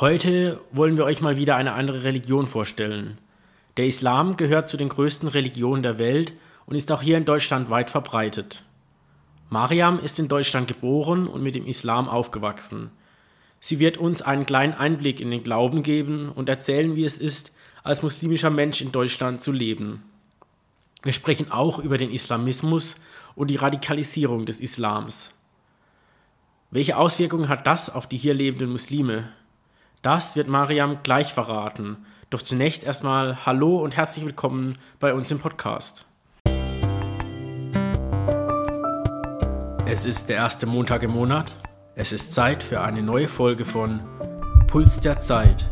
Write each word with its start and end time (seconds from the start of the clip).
Heute 0.00 0.60
wollen 0.70 0.96
wir 0.96 1.04
euch 1.04 1.20
mal 1.20 1.36
wieder 1.36 1.56
eine 1.56 1.72
andere 1.72 2.04
Religion 2.04 2.46
vorstellen. 2.46 3.18
Der 3.76 3.86
Islam 3.86 4.36
gehört 4.36 4.68
zu 4.68 4.76
den 4.76 4.90
größten 4.90 5.28
Religionen 5.28 5.82
der 5.82 5.98
Welt 5.98 6.34
und 6.66 6.76
ist 6.76 6.92
auch 6.92 7.02
hier 7.02 7.16
in 7.16 7.24
Deutschland 7.24 7.68
weit 7.68 7.90
verbreitet. 7.90 8.62
Mariam 9.50 9.98
ist 9.98 10.20
in 10.20 10.28
Deutschland 10.28 10.68
geboren 10.68 11.26
und 11.26 11.42
mit 11.42 11.56
dem 11.56 11.66
Islam 11.66 12.08
aufgewachsen. 12.08 12.92
Sie 13.58 13.80
wird 13.80 13.98
uns 13.98 14.22
einen 14.22 14.46
kleinen 14.46 14.74
Einblick 14.74 15.18
in 15.18 15.32
den 15.32 15.42
Glauben 15.42 15.82
geben 15.82 16.30
und 16.32 16.48
erzählen, 16.48 16.94
wie 16.94 17.04
es 17.04 17.18
ist, 17.18 17.52
als 17.82 18.04
muslimischer 18.04 18.50
Mensch 18.50 18.80
in 18.80 18.92
Deutschland 18.92 19.42
zu 19.42 19.50
leben. 19.50 20.04
Wir 21.02 21.12
sprechen 21.12 21.50
auch 21.50 21.80
über 21.80 21.98
den 21.98 22.12
Islamismus 22.12 23.00
und 23.34 23.50
die 23.50 23.56
Radikalisierung 23.56 24.46
des 24.46 24.60
Islams. 24.60 25.34
Welche 26.70 26.96
Auswirkungen 26.96 27.48
hat 27.48 27.66
das 27.66 27.90
auf 27.90 28.06
die 28.06 28.16
hier 28.16 28.34
lebenden 28.34 28.70
Muslime? 28.70 29.30
Das 30.02 30.36
wird 30.36 30.46
Mariam 30.46 30.98
gleich 31.02 31.32
verraten. 31.32 31.96
Doch 32.30 32.40
zunächst 32.40 32.84
erstmal 32.84 33.44
Hallo 33.46 33.78
und 33.78 33.96
herzlich 33.96 34.24
willkommen 34.24 34.78
bei 35.00 35.12
uns 35.12 35.28
im 35.32 35.40
Podcast. 35.40 36.06
Es 39.86 40.04
ist 40.06 40.28
der 40.28 40.36
erste 40.36 40.66
Montag 40.66 41.02
im 41.02 41.10
Monat. 41.10 41.52
Es 41.96 42.12
ist 42.12 42.32
Zeit 42.32 42.62
für 42.62 42.80
eine 42.80 43.02
neue 43.02 43.26
Folge 43.26 43.64
von 43.64 44.00
Puls 44.68 45.00
der 45.00 45.20
Zeit, 45.20 45.68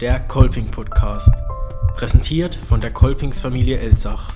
der 0.00 0.20
Kolping 0.20 0.70
Podcast, 0.70 1.34
präsentiert 1.96 2.54
von 2.54 2.78
der 2.78 2.92
Kolpingsfamilie 2.92 3.78
Elsach. 3.78 4.34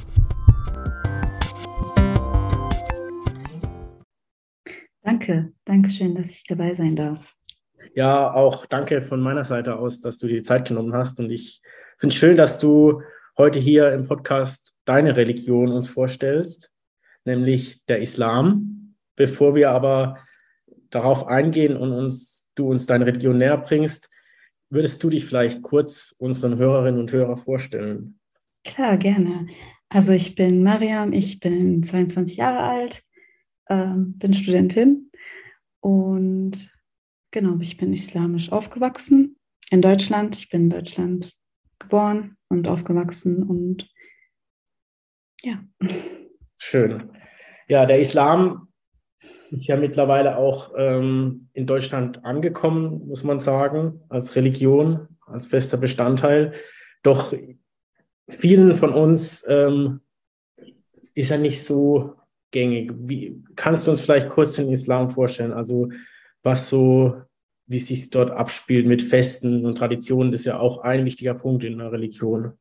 Danke, 5.03 5.53
danke 5.65 5.91
schön, 5.91 6.17
dass 6.17 6.29
ich 6.31 6.43
dabei 6.45 6.75
sein 6.75 6.97
darf. 6.97 7.38
Ja, 7.95 8.33
auch 8.33 8.67
danke 8.67 9.03
von 9.03 9.21
meiner 9.21 9.45
Seite 9.45 9.77
aus, 9.77 10.01
dass 10.01 10.19
du 10.19 10.27
dir 10.27 10.37
die 10.37 10.43
Zeit 10.43 10.69
genommen 10.69 10.95
hast. 10.95 11.21
Und 11.21 11.31
ich 11.31 11.63
finde 11.99 12.15
es 12.15 12.19
schön, 12.19 12.37
dass 12.37 12.59
du 12.59 13.03
heute 13.37 13.59
hier 13.59 13.93
im 13.93 14.07
Podcast 14.07 14.77
deine 14.85 15.17
Religion 15.17 15.73
uns 15.73 15.89
vorstellst, 15.89 16.73
nämlich 17.25 17.85
der 17.87 18.01
Islam. 18.01 18.95
Bevor 19.17 19.55
wir 19.55 19.71
aber 19.71 20.19
darauf 20.91 21.27
eingehen 21.27 21.77
und 21.77 21.93
uns, 21.93 22.49
du 22.55 22.69
uns 22.71 22.87
deine 22.87 23.07
Religion 23.07 23.39
näher 23.39 23.59
bringst, 23.59 24.11
würdest 24.71 25.03
du 25.03 25.11
dich 25.11 25.25
vielleicht 25.25 25.63
kurz 25.63 26.15
unseren 26.19 26.59
Hörerinnen 26.59 27.01
und 27.01 27.13
Hörern 27.13 27.37
vorstellen? 27.37 28.19
Klar, 28.65 28.97
gerne. 28.97 29.47
Also 29.89 30.13
ich 30.13 30.35
bin 30.35 30.63
Mariam, 30.63 31.13
ich 31.13 31.41
bin 31.41 31.83
22 31.83 32.37
Jahre 32.37 32.61
alt, 32.61 33.03
ähm, 33.71 34.19
bin 34.19 34.35
Studentin 34.35 35.11
und 35.81 36.71
Genau, 37.31 37.59
ich 37.61 37.77
bin 37.77 37.93
islamisch 37.93 38.51
aufgewachsen 38.51 39.37
in 39.71 39.83
Deutschland. 39.83 40.37
Ich 40.37 40.49
bin 40.49 40.63
in 40.63 40.71
Deutschland 40.71 41.35
geboren 41.79 42.37
und 42.49 42.67
aufgewachsen 42.67 43.43
und 43.43 43.89
ja. 45.43 45.63
Schön. 46.57 47.11
Ja, 47.69 47.87
der 47.87 48.01
Islam 48.01 48.69
ist 49.51 49.67
ja 49.67 49.77
mittlerweile 49.77 50.37
auch 50.37 50.73
ähm, 50.77 51.49
in 51.53 51.67
Deutschland 51.67 52.25
angekommen, 52.25 53.07
muss 53.07 53.25
man 53.25 53.39
sagen, 53.41 54.03
als 54.09 54.35
Religion, 54.37 55.09
als 55.27 55.47
fester 55.47 55.77
Bestandteil. 55.77 56.53
Doch 57.03 57.35
vielen 58.29 58.75
von 58.75 58.93
uns 58.93 59.47
ähm, 59.49 60.01
ist 61.15 61.31
er 61.31 61.39
nicht 61.39 61.63
so 61.63 62.15
gängig. 62.51 62.93
Wie, 62.97 63.43
kannst 63.55 63.87
du 63.87 63.93
uns 63.93 64.01
vielleicht 64.01 64.29
kurz 64.29 64.57
den 64.57 64.73
Islam 64.73 65.11
vorstellen? 65.11 65.53
Also 65.53 65.89
was 66.43 66.69
so, 66.69 67.15
wie 67.67 67.79
sich 67.79 68.11
dort 68.11 68.31
abspielt 68.31 68.87
mit 68.87 69.03
Festen 69.03 69.67
und 69.67 69.77
Traditionen, 69.77 70.33
ist 70.33 70.47
ja 70.47 70.59
auch 70.59 70.79
ein 70.79 71.05
wichtiger 71.05 71.35
Punkt 71.35 71.65
in 71.65 71.79
der 71.79 71.93
Religion. 71.93 72.53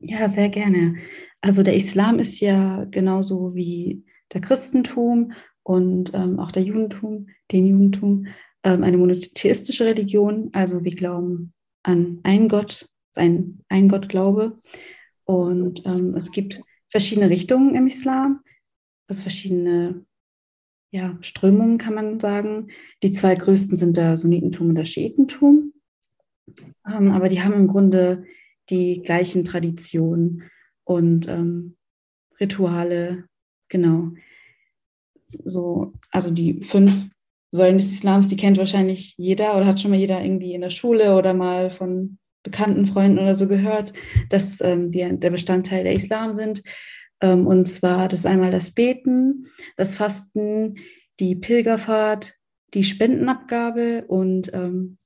Ja, 0.00 0.28
sehr 0.28 0.48
gerne. 0.48 0.96
Also 1.40 1.62
der 1.62 1.74
Islam 1.74 2.18
ist 2.18 2.40
ja 2.40 2.84
genauso 2.90 3.54
wie 3.54 4.04
der 4.32 4.40
Christentum 4.40 5.32
und 5.62 6.12
ähm, 6.14 6.38
auch 6.38 6.52
der 6.52 6.62
Judentum, 6.62 7.28
den 7.52 7.66
Judentum, 7.66 8.26
ähm, 8.64 8.82
eine 8.82 8.96
monotheistische 8.96 9.84
Religion. 9.84 10.50
Also 10.52 10.84
wir 10.84 10.94
glauben 10.94 11.52
an 11.82 12.20
einen 12.22 12.48
Gott, 12.48 12.88
ein, 13.14 13.60
ein 13.68 13.88
Gottglaube. 13.88 14.58
Und 15.24 15.82
ähm, 15.86 16.14
es 16.16 16.32
gibt 16.32 16.60
verschiedene 16.90 17.30
Richtungen 17.30 17.74
im 17.74 17.86
Islam, 17.86 18.40
also 19.08 19.22
verschiedene 19.22 20.04
ja, 20.94 21.18
Strömungen, 21.22 21.76
kann 21.76 21.94
man 21.94 22.20
sagen. 22.20 22.68
Die 23.02 23.10
zwei 23.10 23.34
größten 23.34 23.76
sind 23.76 23.96
der 23.96 24.16
Sunnitentum 24.16 24.68
und 24.68 24.74
der 24.76 24.84
Schiitentum. 24.84 25.72
Ähm, 26.88 27.10
aber 27.10 27.28
die 27.28 27.42
haben 27.42 27.54
im 27.54 27.66
Grunde 27.66 28.24
die 28.70 29.02
gleichen 29.02 29.44
Traditionen 29.44 30.44
und 30.84 31.26
ähm, 31.26 31.76
Rituale, 32.38 33.24
genau. 33.68 34.12
So, 35.44 35.94
also 36.12 36.30
die 36.30 36.62
fünf 36.62 37.08
Säulen 37.50 37.78
des 37.78 37.90
Islams, 37.90 38.28
die 38.28 38.36
kennt 38.36 38.56
wahrscheinlich 38.56 39.16
jeder 39.16 39.56
oder 39.56 39.66
hat 39.66 39.80
schon 39.80 39.90
mal 39.90 39.98
jeder 39.98 40.22
irgendwie 40.22 40.54
in 40.54 40.60
der 40.60 40.70
Schule 40.70 41.16
oder 41.16 41.34
mal 41.34 41.70
von 41.70 42.18
bekannten 42.44 42.86
Freunden 42.86 43.18
oder 43.18 43.34
so 43.34 43.48
gehört, 43.48 43.94
dass 44.28 44.60
ähm, 44.60 44.92
die 44.92 45.18
der 45.18 45.30
Bestandteil 45.30 45.82
der 45.82 45.94
Islam 45.94 46.36
sind. 46.36 46.62
Ähm, 47.24 47.46
und 47.46 47.66
zwar 47.66 48.08
das 48.08 48.26
einmal 48.26 48.50
das 48.50 48.72
Beten, 48.72 49.46
das 49.78 49.94
Fasten, 49.94 50.74
die 51.20 51.34
Pilgerfahrt, 51.34 52.34
die 52.74 52.84
Spendenabgabe 52.84 54.04
und 54.06 54.52
ähm, 54.52 54.98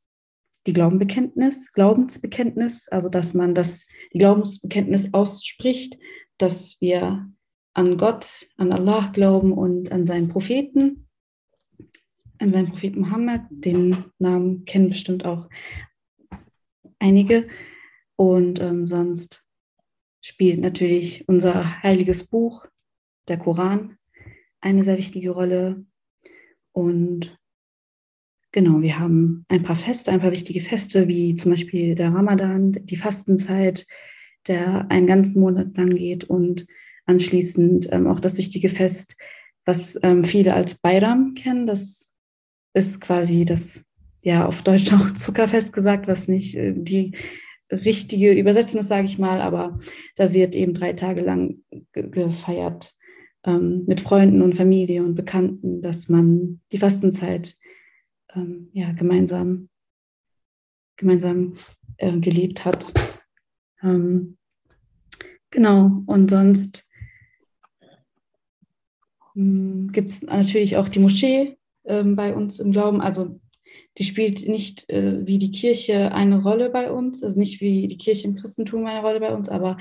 die 0.67 0.73
Glaubenbekenntnis, 0.73 1.73
Glaubensbekenntnis, 1.73 2.89
also 2.89 3.09
dass 3.09 3.35
man 3.35 3.55
das, 3.55 3.87
die 4.13 4.19
Glaubensbekenntnis 4.19 5.15
ausspricht, 5.15 5.97
dass 6.39 6.81
wir 6.81 7.31
an 7.75 7.97
Gott, 7.99 8.49
an 8.57 8.73
Allah 8.73 9.13
glauben 9.13 9.53
und 9.53 9.93
an 9.93 10.05
seinen 10.05 10.29
Propheten, 10.29 11.09
an 12.41 12.51
seinen 12.51 12.71
Propheten 12.71 13.01
Mohammed, 13.01 13.43
den 13.51 14.07
Namen 14.19 14.65
kennen 14.65 14.89
bestimmt 14.89 15.25
auch 15.25 15.49
einige. 16.99 17.47
Und 18.17 18.61
ähm, 18.61 18.89
sonst 18.89 19.48
spielt 20.21 20.61
natürlich 20.61 21.29
unser 21.29 21.83
heiliges 21.83 22.25
Buch, 22.25 22.67
der 23.29 23.39
Koran, 23.39 23.97
eine 24.61 24.83
sehr 24.83 24.99
wichtige 24.99 25.31
Rolle. 25.31 25.85
Und 26.73 27.39
genau, 28.53 28.81
wir 28.83 28.99
haben 28.99 29.45
ein 29.49 29.63
paar 29.63 29.77
Feste, 29.77 30.11
ein 30.11 30.21
paar 30.21 30.33
wichtige 30.33 30.61
Feste, 30.61 31.09
wie 31.09 31.35
zum 31.35 31.53
Beispiel 31.53 31.95
der 31.95 32.13
Ramadan, 32.13 32.73
die 32.73 32.97
Fastenzeit, 32.97 33.87
der 34.47 34.91
einen 34.91 35.07
ganzen 35.07 35.41
Monat 35.41 35.77
lang 35.77 35.91
geht 35.91 36.25
und 36.25 36.67
anschließend 37.07 37.89
ähm, 37.93 38.07
auch 38.07 38.21
das 38.21 38.39
wichtige 38.39 38.69
Fest, 38.69 39.17
was 39.65 39.99
ähm, 40.03 40.25
viele 40.25 40.55
als 40.55 40.77
Bayram 40.77 41.35
kennen. 41.35 41.67
Das 41.67 42.15
ist 42.75 43.01
quasi 43.01 43.45
das, 43.45 43.85
ja, 44.23 44.47
auf 44.47 44.63
Deutsch 44.63 44.93
auch 44.93 45.13
Zuckerfest 45.15 45.73
gesagt, 45.73 46.07
was 46.09 46.29
nicht 46.29 46.55
äh, 46.55 46.75
die 46.75 47.13
richtige 47.71 48.33
Übersetzung 48.33 48.81
ist, 48.81 48.89
sage 48.89 49.07
ich 49.07 49.19
mal, 49.19 49.41
aber 49.41 49.79
da 50.17 50.33
wird 50.33 50.55
eben 50.55 50.75
drei 50.75 50.93
Tage 50.93 51.21
lang 51.21 51.63
gefeiert 51.93 52.95
ähm, 53.45 53.85
mit 53.87 54.01
Freunden 54.01 54.43
und 54.43 54.57
Familie 54.57 55.03
und 55.03 55.15
Bekannten, 55.15 55.83
dass 55.83 56.09
man 56.09 56.61
die 56.73 56.79
Fastenzeit 56.79 57.57
ähm, 58.35 58.69
ja, 58.73 58.93
gemeinsam, 58.93 59.69
gemeinsam 60.97 61.55
äh, 61.99 62.19
gelebt 62.19 62.65
hat. 62.65 62.93
Ähm, 63.83 64.37
genau, 65.51 66.03
und 66.07 66.31
sonst 66.31 66.87
hm, 69.35 69.91
gibt 69.93 70.09
es 70.09 70.23
natürlich 70.23 70.77
auch 70.77 70.89
die 70.89 70.99
Moschee 70.99 71.57
ähm, 71.85 72.17
bei 72.17 72.35
uns 72.35 72.61
im 72.61 72.73
Glauben. 72.73 73.01
Also 73.01 73.41
die 73.99 74.05
spielt 74.05 74.47
nicht 74.49 74.89
äh, 74.91 75.27
wie 75.27 75.39
die 75.39 75.51
Kirche 75.51 76.13
eine 76.13 76.43
Rolle 76.43 76.71
bei 76.71 76.91
uns, 76.91 77.23
also 77.23 77.39
nicht 77.39 77.61
wie 77.61 77.89
die 77.89 77.99
Kirche 77.99 78.29
im 78.29 78.37
Christentum 78.37 78.87
eine 78.87 79.01
Rolle 79.01 79.21
bei 79.21 79.35
uns, 79.35 79.49
aber 79.49 79.77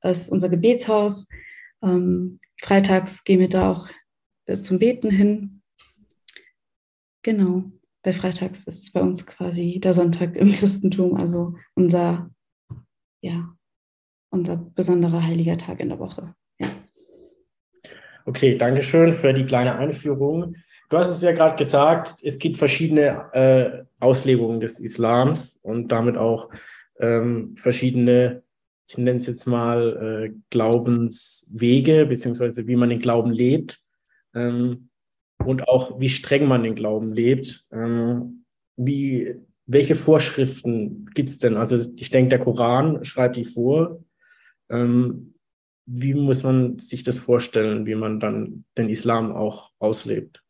es 0.00 0.22
ist 0.22 0.30
unser 0.30 0.48
Gebetshaus. 0.48 1.28
Ähm, 1.82 2.40
freitags 2.60 3.24
gehen 3.24 3.40
wir 3.40 3.48
da 3.48 3.70
auch 3.70 3.88
äh, 4.46 4.58
zum 4.58 4.78
Beten 4.78 5.10
hin. 5.10 5.62
Genau, 7.22 7.70
bei 8.02 8.12
Freitags 8.12 8.64
ist 8.64 8.82
es 8.82 8.92
bei 8.92 9.00
uns 9.00 9.26
quasi 9.26 9.78
der 9.78 9.94
Sonntag 9.94 10.34
im 10.36 10.52
Christentum, 10.52 11.16
also 11.16 11.54
unser, 11.74 12.30
ja, 13.22 13.54
unser 14.30 14.56
besonderer 14.56 15.22
heiliger 15.22 15.58
Tag 15.58 15.80
in 15.80 15.90
der 15.90 15.98
Woche. 15.98 16.34
Ja. 16.58 16.68
Okay, 18.24 18.56
danke 18.56 18.82
schön 18.82 19.14
für 19.14 19.32
die 19.32 19.44
kleine 19.44 19.76
Einführung. 19.76 20.56
Du 20.90 20.98
hast 20.98 21.10
es 21.10 21.22
ja 21.22 21.30
gerade 21.30 21.54
gesagt, 21.56 22.16
es 22.20 22.40
gibt 22.40 22.56
verschiedene 22.58 23.32
äh, 23.32 23.84
Auslegungen 24.00 24.58
des 24.58 24.80
Islams 24.80 25.60
und 25.62 25.92
damit 25.92 26.16
auch 26.16 26.50
ähm, 26.98 27.54
verschiedene, 27.56 28.42
ich 28.88 28.98
nenne 28.98 29.18
es 29.18 29.28
jetzt 29.28 29.46
mal, 29.46 30.32
äh, 30.32 30.38
Glaubenswege, 30.50 32.06
beziehungsweise 32.06 32.66
wie 32.66 32.74
man 32.74 32.90
den 32.90 32.98
Glauben 32.98 33.30
lebt 33.30 33.80
ähm, 34.34 34.88
und 35.38 35.68
auch 35.68 36.00
wie 36.00 36.08
streng 36.08 36.48
man 36.48 36.64
den 36.64 36.74
Glauben 36.74 37.12
lebt. 37.12 37.64
Ähm, 37.70 38.44
wie 38.76 39.36
welche 39.66 39.94
Vorschriften 39.94 41.06
gibt 41.14 41.28
es 41.28 41.38
denn? 41.38 41.56
Also 41.56 41.92
ich 41.94 42.10
denke, 42.10 42.30
der 42.30 42.40
Koran 42.40 43.04
schreibt 43.04 43.36
die 43.36 43.44
vor. 43.44 44.02
Ähm, 44.68 45.34
wie 45.86 46.14
muss 46.14 46.42
man 46.42 46.80
sich 46.80 47.04
das 47.04 47.20
vorstellen, 47.20 47.86
wie 47.86 47.94
man 47.94 48.18
dann 48.18 48.64
den 48.76 48.88
Islam 48.88 49.30
auch 49.30 49.70
auslebt? 49.78 50.42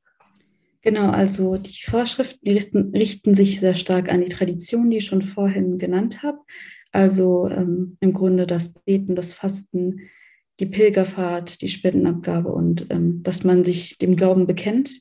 Genau, 0.82 1.11
also 1.11 1.56
die 1.56 1.82
Vorschriften 1.82 2.41
die 2.43 2.53
richten, 2.53 2.97
richten 2.97 3.35
sich 3.35 3.61
sehr 3.61 3.75
stark 3.75 4.11
an 4.11 4.23
die 4.23 4.31
Tradition, 4.32 4.91
die 4.91 4.99
ich 4.99 5.06
schon 5.06 5.23
vorhin 5.23 5.77
genannt 5.77 6.23
habe. 6.23 6.38
Also 6.91 7.49
ähm, 7.49 7.99
im 8.00 8.15
Grunde 8.15 8.47
das 8.47 8.73
Beten, 8.73 9.15
das 9.15 9.35
Fasten, 9.35 10.09
die 10.59 10.67
Pilgerfahrt, 10.67 11.61
die 11.61 11.69
Spendenabgabe 11.69 12.50
und 12.50 12.87
ähm, 12.91 13.23
dass 13.23 13.44
man 13.44 13.65
sich 13.65 13.99
dem 13.99 14.17
Glauben 14.17 14.47
bekennt. 14.47 15.00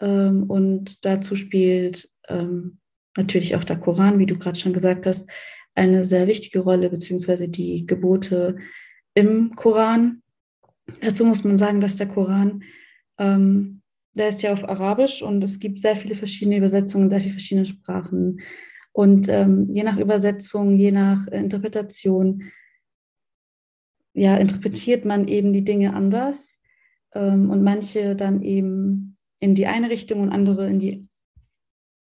Ähm, 0.00 0.44
und 0.44 1.04
dazu 1.04 1.34
spielt 1.34 2.10
ähm, 2.28 2.78
natürlich 3.16 3.56
auch 3.56 3.64
der 3.64 3.78
Koran, 3.78 4.18
wie 4.18 4.26
du 4.26 4.38
gerade 4.38 4.58
schon 4.58 4.72
gesagt 4.72 5.06
hast, 5.06 5.28
eine 5.74 6.04
sehr 6.04 6.26
wichtige 6.26 6.60
Rolle, 6.60 6.90
beziehungsweise 6.90 7.48
die 7.48 7.86
Gebote 7.86 8.56
im 9.14 9.54
Koran. 9.54 10.22
Dazu 11.00 11.24
muss 11.24 11.44
man 11.44 11.58
sagen, 11.58 11.80
dass 11.80 11.96
der 11.96 12.08
Koran, 12.08 12.64
ähm, 13.18 13.79
der 14.12 14.28
ist 14.28 14.42
ja 14.42 14.52
auf 14.52 14.68
Arabisch 14.68 15.22
und 15.22 15.42
es 15.42 15.58
gibt 15.58 15.78
sehr 15.80 15.96
viele 15.96 16.14
verschiedene 16.14 16.56
Übersetzungen, 16.56 17.10
sehr 17.10 17.20
viele 17.20 17.32
verschiedene 17.32 17.66
Sprachen. 17.66 18.40
Und 18.92 19.28
ähm, 19.28 19.68
je 19.72 19.84
nach 19.84 19.98
Übersetzung, 19.98 20.76
je 20.76 20.90
nach 20.90 21.26
Interpretation, 21.28 22.44
ja, 24.12 24.36
interpretiert 24.36 25.04
man 25.04 25.28
eben 25.28 25.52
die 25.52 25.64
Dinge 25.64 25.94
anders 25.94 26.60
ähm, 27.14 27.50
und 27.50 27.62
manche 27.62 28.16
dann 28.16 28.42
eben 28.42 29.16
in 29.38 29.54
die 29.54 29.66
eine 29.66 29.90
Richtung 29.90 30.20
und 30.20 30.32
andere 30.32 30.68
in, 30.68 30.80
die, 30.80 31.08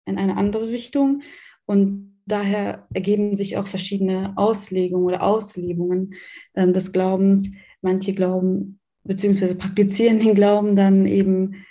in 0.06 0.18
eine 0.18 0.36
andere 0.36 0.68
Richtung. 0.70 1.22
Und 1.66 2.16
daher 2.24 2.86
ergeben 2.94 3.36
sich 3.36 3.58
auch 3.58 3.66
verschiedene 3.66 4.32
Auslegungen 4.36 5.04
oder 5.04 5.22
Auslebungen 5.22 6.14
ähm, 6.54 6.72
des 6.72 6.92
Glaubens. 6.92 7.50
Manche 7.82 8.14
glauben 8.14 8.80
beziehungsweise 9.04 9.54
praktizieren 9.56 10.20
den 10.20 10.34
Glauben 10.34 10.76
dann 10.76 11.06
eben 11.06 11.64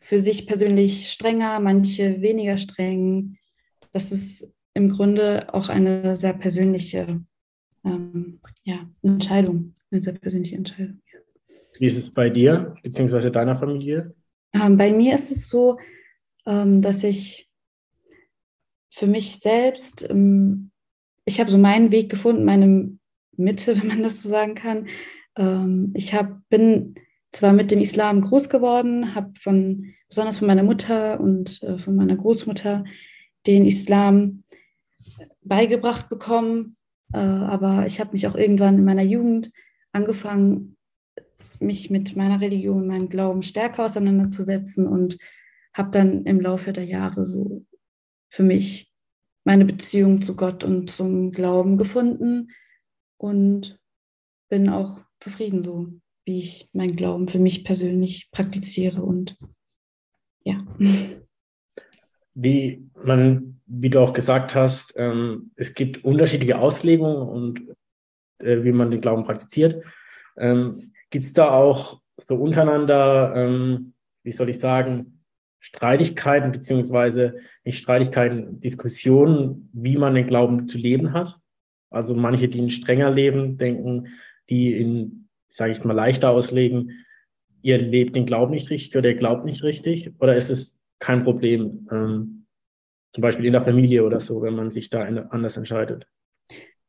für 0.00 0.18
sich 0.18 0.46
persönlich 0.46 1.10
strenger, 1.10 1.60
manche 1.60 2.20
weniger 2.20 2.56
streng. 2.56 3.38
Das 3.92 4.12
ist 4.12 4.48
im 4.74 4.90
Grunde 4.90 5.52
auch 5.52 5.68
eine 5.68 6.14
sehr 6.16 6.34
persönliche 6.34 7.20
ähm, 7.84 8.40
ja, 8.62 8.88
Entscheidung, 9.02 9.74
eine 9.90 10.02
sehr 10.02 10.12
persönliche 10.14 10.56
Entscheidung. 10.56 11.00
Wie 11.78 11.86
ist 11.86 11.98
es 11.98 12.10
bei 12.12 12.28
dir 12.30 12.74
beziehungsweise 12.82 13.30
deiner 13.30 13.56
Familie? 13.56 14.14
Ähm, 14.52 14.76
bei 14.76 14.92
mir 14.92 15.14
ist 15.14 15.30
es 15.30 15.48
so, 15.48 15.78
ähm, 16.46 16.82
dass 16.82 17.04
ich 17.04 17.48
für 18.90 19.06
mich 19.06 19.38
selbst, 19.38 20.08
ähm, 20.08 20.70
ich 21.24 21.40
habe 21.40 21.50
so 21.50 21.58
meinen 21.58 21.92
Weg 21.92 22.10
gefunden, 22.10 22.44
meine 22.44 22.98
Mitte, 23.36 23.76
wenn 23.80 23.88
man 23.88 24.02
das 24.02 24.22
so 24.22 24.28
sagen 24.28 24.54
kann. 24.54 24.86
Ähm, 25.36 25.92
ich 25.94 26.14
hab, 26.14 26.48
bin 26.48 26.94
zwar 27.32 27.52
mit 27.52 27.70
dem 27.70 27.80
Islam 27.80 28.22
groß 28.22 28.48
geworden, 28.48 29.14
habe 29.14 29.32
von, 29.38 29.94
besonders 30.08 30.38
von 30.38 30.48
meiner 30.48 30.62
Mutter 30.62 31.20
und 31.20 31.62
äh, 31.62 31.78
von 31.78 31.96
meiner 31.96 32.16
Großmutter 32.16 32.84
den 33.46 33.66
Islam 33.66 34.44
beigebracht 35.42 36.08
bekommen, 36.08 36.76
äh, 37.12 37.18
aber 37.18 37.86
ich 37.86 38.00
habe 38.00 38.12
mich 38.12 38.26
auch 38.26 38.34
irgendwann 38.34 38.78
in 38.78 38.84
meiner 38.84 39.02
Jugend 39.02 39.50
angefangen, 39.92 40.76
mich 41.60 41.90
mit 41.90 42.16
meiner 42.16 42.40
Religion, 42.40 42.86
meinem 42.86 43.08
Glauben 43.08 43.42
stärker 43.42 43.84
auseinanderzusetzen 43.84 44.86
und 44.86 45.18
habe 45.72 45.90
dann 45.90 46.24
im 46.24 46.40
Laufe 46.40 46.72
der 46.72 46.84
Jahre 46.84 47.24
so 47.24 47.64
für 48.30 48.42
mich 48.42 48.92
meine 49.44 49.64
Beziehung 49.64 50.22
zu 50.22 50.36
Gott 50.36 50.62
und 50.62 50.90
zum 50.90 51.32
Glauben 51.32 51.78
gefunden 51.78 52.50
und 53.16 53.80
bin 54.48 54.68
auch 54.68 55.00
zufrieden 55.20 55.62
so, 55.62 55.88
wie 56.28 56.40
ich 56.40 56.68
meinen 56.74 56.94
Glauben 56.94 57.26
für 57.26 57.38
mich 57.38 57.64
persönlich 57.64 58.30
praktiziere 58.30 59.02
und 59.02 59.36
ja. 60.44 60.64
Wie 62.34 62.86
man, 63.02 63.60
wie 63.66 63.88
du 63.88 64.00
auch 64.00 64.12
gesagt 64.12 64.54
hast, 64.54 64.94
ähm, 64.96 65.52
es 65.56 65.72
gibt 65.74 66.04
unterschiedliche 66.04 66.58
Auslegungen 66.58 67.26
und 67.26 67.62
äh, 68.40 68.62
wie 68.62 68.72
man 68.72 68.90
den 68.90 69.00
Glauben 69.00 69.24
praktiziert. 69.24 69.82
Ähm, 70.36 70.92
gibt 71.10 71.24
es 71.24 71.32
da 71.32 71.50
auch 71.50 72.00
so 72.28 72.34
untereinander, 72.34 73.32
ähm, 73.34 73.94
wie 74.22 74.32
soll 74.32 74.50
ich 74.50 74.60
sagen, 74.60 75.24
Streitigkeiten, 75.60 76.52
beziehungsweise 76.52 77.36
nicht 77.64 77.78
Streitigkeiten, 77.78 78.60
Diskussionen, 78.60 79.70
wie 79.72 79.96
man 79.96 80.14
den 80.14 80.26
Glauben 80.26 80.68
zu 80.68 80.76
leben 80.76 81.14
hat. 81.14 81.38
Also 81.90 82.14
manche, 82.14 82.48
die 82.48 82.58
ihn 82.58 82.70
strenger 82.70 83.10
leben, 83.10 83.56
denken, 83.56 84.08
die 84.50 84.76
ihn, 84.76 85.27
sage 85.48 85.72
ich 85.72 85.84
mal, 85.84 85.92
leichter 85.92 86.30
auslegen, 86.30 87.04
ihr 87.62 87.78
lebt 87.78 88.16
den 88.16 88.26
Glauben 88.26 88.52
nicht 88.52 88.70
richtig 88.70 88.96
oder 88.96 89.10
ihr 89.10 89.16
glaubt 89.16 89.44
nicht 89.44 89.62
richtig. 89.62 90.12
Oder 90.20 90.36
ist 90.36 90.50
es 90.50 90.80
kein 90.98 91.24
Problem, 91.24 91.88
ähm, 91.90 92.46
zum 93.12 93.22
Beispiel 93.22 93.46
in 93.46 93.52
der 93.52 93.62
Familie 93.62 94.04
oder 94.04 94.20
so, 94.20 94.42
wenn 94.42 94.54
man 94.54 94.70
sich 94.70 94.90
da 94.90 95.02
anders 95.02 95.56
entscheidet? 95.56 96.06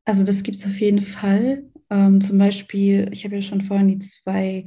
Also 0.05 0.25
das 0.25 0.43
gibt 0.43 0.57
es 0.57 0.65
auf 0.65 0.79
jeden 0.79 1.01
Fall. 1.01 1.63
Ähm, 1.89 2.21
zum 2.21 2.37
Beispiel, 2.37 3.09
ich 3.11 3.25
habe 3.25 3.35
ja 3.35 3.41
schon 3.41 3.61
vorhin 3.61 3.87
die 3.87 3.99
zwei 3.99 4.65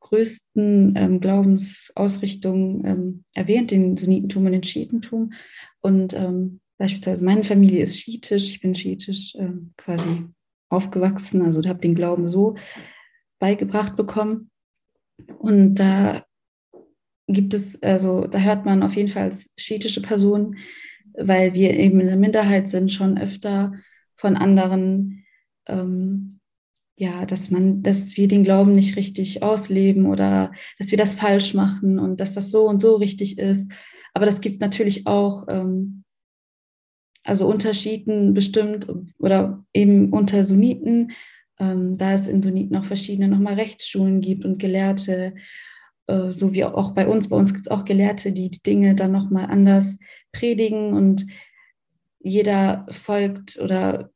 größten 0.00 0.94
ähm, 0.96 1.20
Glaubensausrichtungen 1.20 2.84
ähm, 2.84 3.24
erwähnt, 3.34 3.70
den 3.70 3.96
Sunnitentum 3.96 4.46
und 4.46 4.52
den 4.52 4.62
Schiitentum. 4.62 5.32
Und 5.80 6.14
ähm, 6.14 6.60
beispielsweise 6.78 7.24
meine 7.24 7.44
Familie 7.44 7.82
ist 7.82 7.98
schiitisch, 7.98 8.50
ich 8.50 8.60
bin 8.60 8.74
schiitisch 8.74 9.34
ähm, 9.36 9.72
quasi 9.76 10.26
aufgewachsen, 10.68 11.42
also 11.42 11.62
habe 11.66 11.80
den 11.80 11.94
Glauben 11.94 12.28
so 12.28 12.56
beigebracht 13.38 13.96
bekommen. 13.96 14.50
Und 15.38 15.76
da 15.76 16.24
gibt 17.26 17.54
es, 17.54 17.82
also 17.82 18.26
da 18.26 18.38
hört 18.38 18.64
man 18.64 18.82
auf 18.82 18.96
jeden 18.96 19.08
Fall 19.08 19.24
als 19.24 19.50
schiitische 19.56 20.02
Person, 20.02 20.56
weil 21.14 21.54
wir 21.54 21.74
eben 21.74 22.00
in 22.00 22.06
der 22.06 22.16
Minderheit 22.16 22.68
sind, 22.68 22.92
schon 22.92 23.18
öfter 23.18 23.72
von 24.14 24.36
anderen 24.36 25.24
ähm, 25.66 26.36
ja, 26.98 27.26
dass 27.26 27.50
man, 27.50 27.82
dass 27.82 28.16
wir 28.16 28.26
den 28.26 28.42
Glauben 28.42 28.74
nicht 28.74 28.96
richtig 28.96 29.42
ausleben 29.42 30.06
oder 30.06 30.52
dass 30.78 30.90
wir 30.90 30.98
das 30.98 31.14
falsch 31.14 31.52
machen 31.52 31.98
und 31.98 32.20
dass 32.20 32.34
das 32.34 32.50
so 32.50 32.68
und 32.68 32.80
so 32.80 32.96
richtig 32.96 33.38
ist. 33.38 33.72
Aber 34.14 34.24
das 34.24 34.40
gibt 34.40 34.54
es 34.54 34.60
natürlich 34.60 35.06
auch, 35.06 35.46
ähm, 35.48 36.04
also 37.26 37.46
Unterschieden 37.46 38.34
bestimmt 38.34 38.86
oder 39.18 39.64
eben 39.74 40.12
unter 40.12 40.44
Sunniten, 40.44 41.12
ähm, 41.58 41.96
da 41.96 42.12
es 42.12 42.28
in 42.28 42.42
Sunniten 42.42 42.76
auch 42.76 42.84
verschiedene 42.84 43.28
nochmal 43.28 43.54
Rechtsschulen 43.54 44.20
gibt 44.20 44.44
und 44.44 44.58
Gelehrte, 44.58 45.34
äh, 46.06 46.32
so 46.32 46.54
wie 46.54 46.64
auch 46.64 46.92
bei 46.92 47.06
uns. 47.06 47.28
Bei 47.28 47.36
uns 47.36 47.52
gibt 47.52 47.66
es 47.66 47.70
auch 47.70 47.84
Gelehrte, 47.84 48.32
die 48.32 48.50
die 48.50 48.62
Dinge 48.62 48.94
dann 48.94 49.12
nochmal 49.12 49.46
anders 49.46 49.98
predigen 50.32 50.92
und 50.92 51.26
jeder 52.20 52.86
folgt 52.90 53.58
oder 53.58 54.10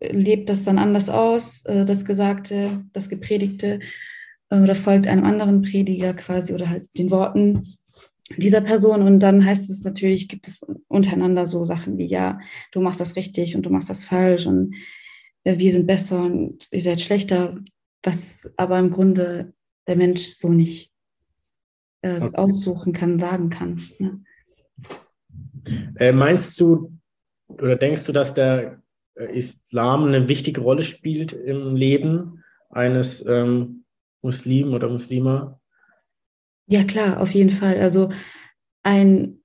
lebt 0.00 0.48
das 0.50 0.64
dann 0.64 0.78
anders 0.78 1.08
aus, 1.08 1.64
äh, 1.66 1.84
das 1.84 2.04
Gesagte, 2.04 2.84
das 2.92 3.08
Gepredigte, 3.08 3.80
äh, 4.50 4.60
oder 4.60 4.74
folgt 4.74 5.06
einem 5.06 5.24
anderen 5.24 5.62
Prediger 5.62 6.14
quasi 6.14 6.54
oder 6.54 6.68
halt 6.68 6.88
den 6.96 7.10
Worten 7.10 7.62
dieser 8.36 8.60
Person. 8.60 9.02
Und 9.02 9.20
dann 9.20 9.44
heißt 9.44 9.70
es 9.70 9.82
natürlich, 9.82 10.28
gibt 10.28 10.48
es 10.48 10.66
untereinander 10.88 11.46
so 11.46 11.64
Sachen 11.64 11.98
wie, 11.98 12.06
ja, 12.06 12.38
du 12.72 12.80
machst 12.80 13.00
das 13.00 13.16
richtig 13.16 13.56
und 13.56 13.64
du 13.64 13.70
machst 13.70 13.90
das 13.90 14.04
falsch 14.04 14.46
und 14.46 14.74
äh, 15.44 15.58
wir 15.58 15.72
sind 15.72 15.86
besser 15.86 16.22
und 16.22 16.68
ihr 16.70 16.80
seid 16.80 17.00
schlechter, 17.00 17.58
was 18.02 18.52
aber 18.56 18.78
im 18.78 18.90
Grunde 18.90 19.52
der 19.86 19.96
Mensch 19.96 20.22
so 20.22 20.48
nicht 20.48 20.92
äh, 22.02 22.16
okay. 22.16 22.36
aussuchen 22.36 22.92
kann, 22.92 23.18
sagen 23.18 23.50
kann. 23.50 23.82
Ne? 23.98 24.20
Äh, 25.96 26.12
meinst 26.12 26.58
du 26.60 26.92
oder 27.48 27.76
denkst 27.76 28.04
du, 28.04 28.12
dass 28.12 28.34
der 28.34 28.82
äh, 29.14 29.36
Islam 29.36 30.04
eine 30.04 30.28
wichtige 30.28 30.60
Rolle 30.60 30.82
spielt 30.82 31.32
im 31.32 31.76
Leben 31.76 32.44
eines 32.70 33.24
ähm, 33.26 33.84
Muslim 34.22 34.74
oder 34.74 34.88
Muslima? 34.88 35.60
Ja, 36.66 36.84
klar, 36.84 37.20
auf 37.20 37.30
jeden 37.30 37.50
Fall. 37.50 37.80
Also 37.80 38.10
ein, 38.82 39.40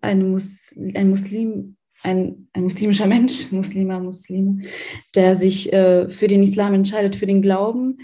ein, 0.00 0.30
Mus, 0.30 0.74
ein 0.94 1.10
Muslim, 1.10 1.76
ein, 2.02 2.48
ein 2.52 2.62
muslimischer 2.62 3.06
Mensch, 3.08 3.50
Muslima, 3.50 3.98
Muslim, 3.98 4.62
der 5.14 5.34
sich 5.34 5.72
äh, 5.72 6.08
für 6.08 6.28
den 6.28 6.42
Islam 6.42 6.74
entscheidet, 6.74 7.16
für 7.16 7.26
den 7.26 7.42
Glauben, 7.42 7.98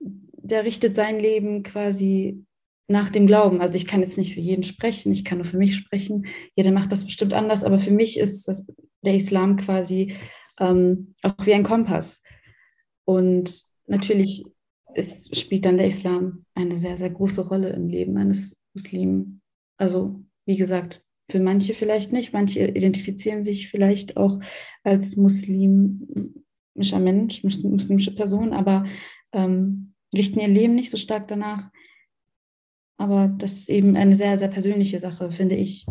der 0.00 0.64
richtet 0.64 0.94
sein 0.94 1.20
Leben 1.20 1.62
quasi 1.62 2.44
nach 2.88 3.10
dem 3.10 3.26
Glauben. 3.26 3.60
Also 3.60 3.74
ich 3.74 3.86
kann 3.86 4.00
jetzt 4.00 4.16
nicht 4.16 4.32
für 4.32 4.40
jeden 4.40 4.62
sprechen, 4.62 5.12
ich 5.12 5.24
kann 5.24 5.38
nur 5.38 5.44
für 5.44 5.58
mich 5.58 5.76
sprechen. 5.76 6.26
Jeder 6.56 6.72
macht 6.72 6.90
das 6.90 7.04
bestimmt 7.04 7.34
anders, 7.34 7.64
aber 7.64 7.78
für 7.78 7.90
mich 7.90 8.18
ist 8.18 8.48
das, 8.48 8.66
der 9.04 9.14
Islam 9.14 9.58
quasi 9.58 10.16
ähm, 10.58 11.14
auch 11.22 11.34
wie 11.44 11.52
ein 11.52 11.64
Kompass. 11.64 12.22
Und 13.04 13.62
natürlich 13.86 14.44
ist, 14.98 15.36
spielt 15.36 15.64
dann 15.64 15.78
der 15.78 15.86
Islam 15.86 16.44
eine 16.54 16.76
sehr, 16.76 16.96
sehr 16.96 17.10
große 17.10 17.48
Rolle 17.48 17.70
im 17.70 17.88
Leben 17.88 18.16
eines 18.16 18.58
Muslimen. 18.74 19.40
Also 19.76 20.22
wie 20.44 20.56
gesagt, 20.56 21.02
für 21.30 21.40
manche 21.40 21.74
vielleicht 21.74 22.12
nicht. 22.12 22.32
Manche 22.32 22.66
identifizieren 22.66 23.44
sich 23.44 23.68
vielleicht 23.68 24.16
auch 24.16 24.40
als 24.82 25.16
muslimischer 25.16 26.98
Mensch, 26.98 27.44
muslimische 27.44 28.14
Person, 28.14 28.52
aber 28.52 28.86
ähm, 29.32 29.92
richten 30.14 30.40
ihr 30.40 30.48
Leben 30.48 30.74
nicht 30.74 30.90
so 30.90 30.96
stark 30.96 31.28
danach. 31.28 31.70
Aber 32.96 33.28
das 33.28 33.52
ist 33.52 33.68
eben 33.68 33.96
eine 33.96 34.14
sehr, 34.14 34.38
sehr 34.38 34.48
persönliche 34.48 34.98
Sache, 34.98 35.30
finde 35.30 35.54
ich. 35.54 35.86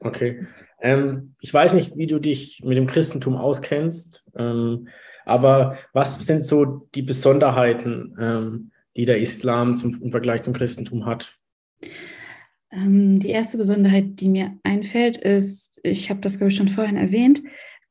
Okay. 0.00 0.46
Ähm, 0.80 1.34
ich 1.40 1.52
weiß 1.52 1.74
nicht, 1.74 1.96
wie 1.96 2.06
du 2.06 2.18
dich 2.18 2.62
mit 2.64 2.76
dem 2.76 2.86
Christentum 2.86 3.36
auskennst, 3.36 4.24
ähm, 4.36 4.88
aber 5.28 5.78
was 5.92 6.18
sind 6.26 6.44
so 6.44 6.88
die 6.94 7.02
Besonderheiten, 7.02 8.16
ähm, 8.20 8.70
die 8.96 9.04
der 9.04 9.20
Islam 9.20 9.74
zum, 9.74 10.00
im 10.02 10.10
Vergleich 10.10 10.42
zum 10.42 10.54
Christentum 10.54 11.06
hat? 11.06 11.38
Ähm, 12.70 13.20
die 13.20 13.30
erste 13.30 13.58
Besonderheit, 13.58 14.20
die 14.20 14.28
mir 14.28 14.58
einfällt, 14.62 15.16
ist, 15.16 15.80
ich 15.82 16.10
habe 16.10 16.20
das, 16.20 16.38
glaube 16.38 16.50
ich, 16.50 16.56
schon 16.56 16.68
vorhin 16.68 16.96
erwähnt, 16.96 17.42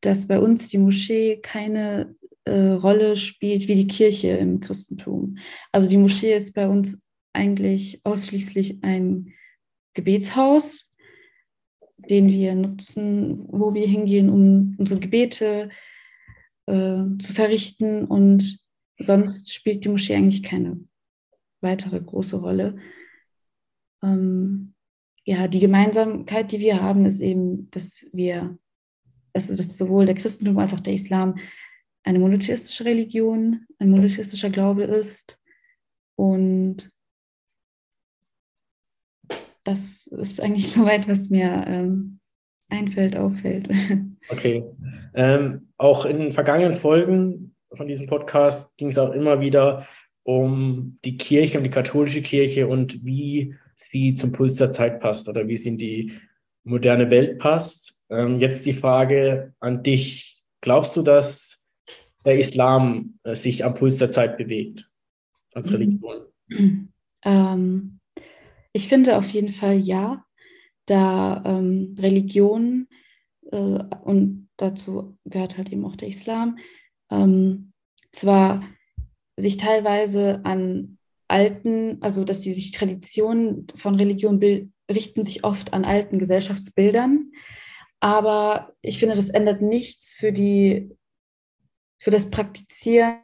dass 0.02 0.28
bei 0.28 0.40
uns 0.40 0.70
die 0.70 0.78
Moschee 0.78 1.38
keine 1.38 2.16
äh, 2.46 2.70
Rolle 2.70 3.16
spielt 3.16 3.68
wie 3.68 3.76
die 3.76 3.88
Kirche 3.88 4.30
im 4.30 4.60
Christentum. 4.60 5.38
Also 5.72 5.88
die 5.90 5.98
Moschee 5.98 6.36
ist 6.36 6.54
bei 6.54 6.68
uns 6.68 7.02
eigentlich 7.34 8.02
ausschließlich 8.04 8.84
ein 8.84 9.34
Gebetshaus, 9.94 10.92
den 11.98 12.28
wir 12.30 12.56
nutzen, 12.56 13.46
wo 13.48 13.74
wir 13.74 13.88
hingehen, 13.88 14.30
um 14.30 14.76
unsere 14.78 15.00
Gebete 15.00 15.70
äh, 16.68 17.18
zu 17.20 17.34
verrichten. 17.34 18.06
Und 18.06 18.60
sonst 19.00 19.54
spielt 19.54 19.84
die 19.84 19.90
Moschee 19.90 20.16
eigentlich 20.16 20.44
keine 20.44 20.80
weitere 21.62 22.00
große 22.00 22.38
Rolle. 22.38 22.78
Ähm, 24.04 24.74
ja, 25.26 25.48
die 25.48 25.60
Gemeinsamkeit, 25.60 26.52
die 26.52 26.60
wir 26.60 26.82
haben, 26.82 27.06
ist 27.06 27.20
eben, 27.20 27.70
dass 27.72 28.08
wir, 28.14 28.58
also 29.34 29.58
dass 29.58 29.78
sowohl 29.78 30.06
der 30.06 30.16
Christentum 30.16 30.58
als 30.58 30.74
auch 30.74 30.80
der 30.80 30.94
Islam 30.94 31.38
eine 32.04 32.20
monotheistische 32.20 32.86
Religion, 32.86 33.66
ein 33.80 33.90
monotheistischer 33.90 34.50
Glaube 34.50 34.84
ist. 34.84 35.42
Und 36.16 36.90
das 39.66 40.08
ist 40.08 40.42
eigentlich 40.42 40.70
soweit, 40.72 41.08
was 41.10 41.30
mir 41.30 41.66
ähm, 41.68 42.20
einfällt, 42.70 43.16
auffällt. 43.16 43.70
Okay. 44.30 44.62
Ähm, 45.14 45.70
auch 45.78 46.06
in 46.06 46.20
den 46.20 46.32
vergangenen 46.34 46.74
Folgen 46.74 47.56
von 47.72 47.88
diesem 47.88 48.08
Podcast 48.08 48.76
ging 48.76 48.90
es 48.90 48.98
auch 48.98 49.14
immer 49.14 49.40
wieder 49.40 49.88
um 50.24 51.00
die 51.06 51.16
Kirche, 51.16 51.58
um 51.60 51.64
die 51.64 51.70
katholische 51.70 52.22
Kirche 52.22 52.68
und 52.68 53.06
wie 53.06 53.56
sie 53.74 54.14
zum 54.16 54.34
Puls 54.34 54.58
der 54.58 54.74
Zeit 54.74 55.00
passt 55.00 55.30
oder 55.30 55.48
wie 55.48 55.56
sie 55.56 55.70
in 55.70 55.78
die 55.78 56.12
moderne 56.66 57.10
Welt 57.10 57.40
passt. 57.40 58.04
Ähm, 58.10 58.42
jetzt 58.42 58.66
die 58.66 58.74
Frage 58.74 59.54
an 59.62 59.82
dich. 59.82 60.44
Glaubst 60.60 60.98
du, 60.98 61.04
dass 61.04 61.66
der 62.26 62.38
Islam 62.38 63.20
äh, 63.24 63.36
sich 63.36 63.64
am 63.64 63.76
Puls 63.76 64.00
der 64.00 64.12
Zeit 64.12 64.38
bewegt 64.38 64.90
als 65.54 65.72
Religion? 65.72 66.26
Ähm, 67.24 68.00
ich 68.74 68.90
finde 68.90 69.18
auf 69.18 69.30
jeden 69.30 69.54
Fall 69.54 69.78
ja, 69.78 70.26
da 70.88 71.44
ähm, 71.46 71.96
Religion 72.00 72.88
äh, 73.52 73.56
und 73.56 74.50
dazu 74.58 75.18
gehört 75.26 75.58
halt 75.58 75.72
eben 75.72 75.86
auch 75.86 75.96
der 75.96 76.08
Islam, 76.08 76.58
ähm, 77.12 77.74
zwar 78.12 78.64
sich 79.38 79.58
teilweise 79.58 80.42
an 80.44 80.98
alten, 81.28 82.02
also 82.02 82.24
dass 82.24 82.42
die 82.42 82.54
sich 82.54 82.72
Traditionen 82.72 83.68
von 83.76 83.96
Religion 83.96 84.42
richten 84.90 85.24
sich 85.24 85.44
oft 85.44 85.74
an 85.74 85.86
alten 85.86 86.18
Gesellschaftsbildern, 86.18 87.32
aber 88.00 88.74
ich 88.82 89.00
finde, 89.00 89.16
das 89.16 89.30
ändert 89.30 89.62
nichts 89.62 90.16
für 90.16 90.32
die 90.32 90.90
für 92.00 92.12
das 92.12 92.30
Praktizieren 92.30 93.22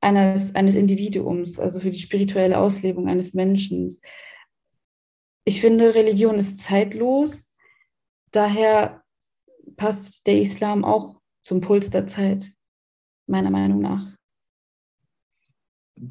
eines, 0.00 0.54
eines 0.54 0.74
Individuums, 0.74 1.58
also 1.60 1.80
für 1.80 1.90
die 1.90 2.00
spirituelle 2.00 2.58
Auslebung 2.58 3.08
eines 3.08 3.34
Menschen 3.34 3.88
ich 5.44 5.60
finde, 5.60 5.94
Religion 5.94 6.36
ist 6.36 6.60
zeitlos. 6.60 7.54
Daher 8.30 9.02
passt 9.76 10.26
der 10.26 10.40
Islam 10.40 10.84
auch 10.84 11.20
zum 11.42 11.60
Puls 11.60 11.90
der 11.90 12.06
Zeit, 12.06 12.44
meiner 13.26 13.50
Meinung 13.50 13.80
nach. 13.80 14.06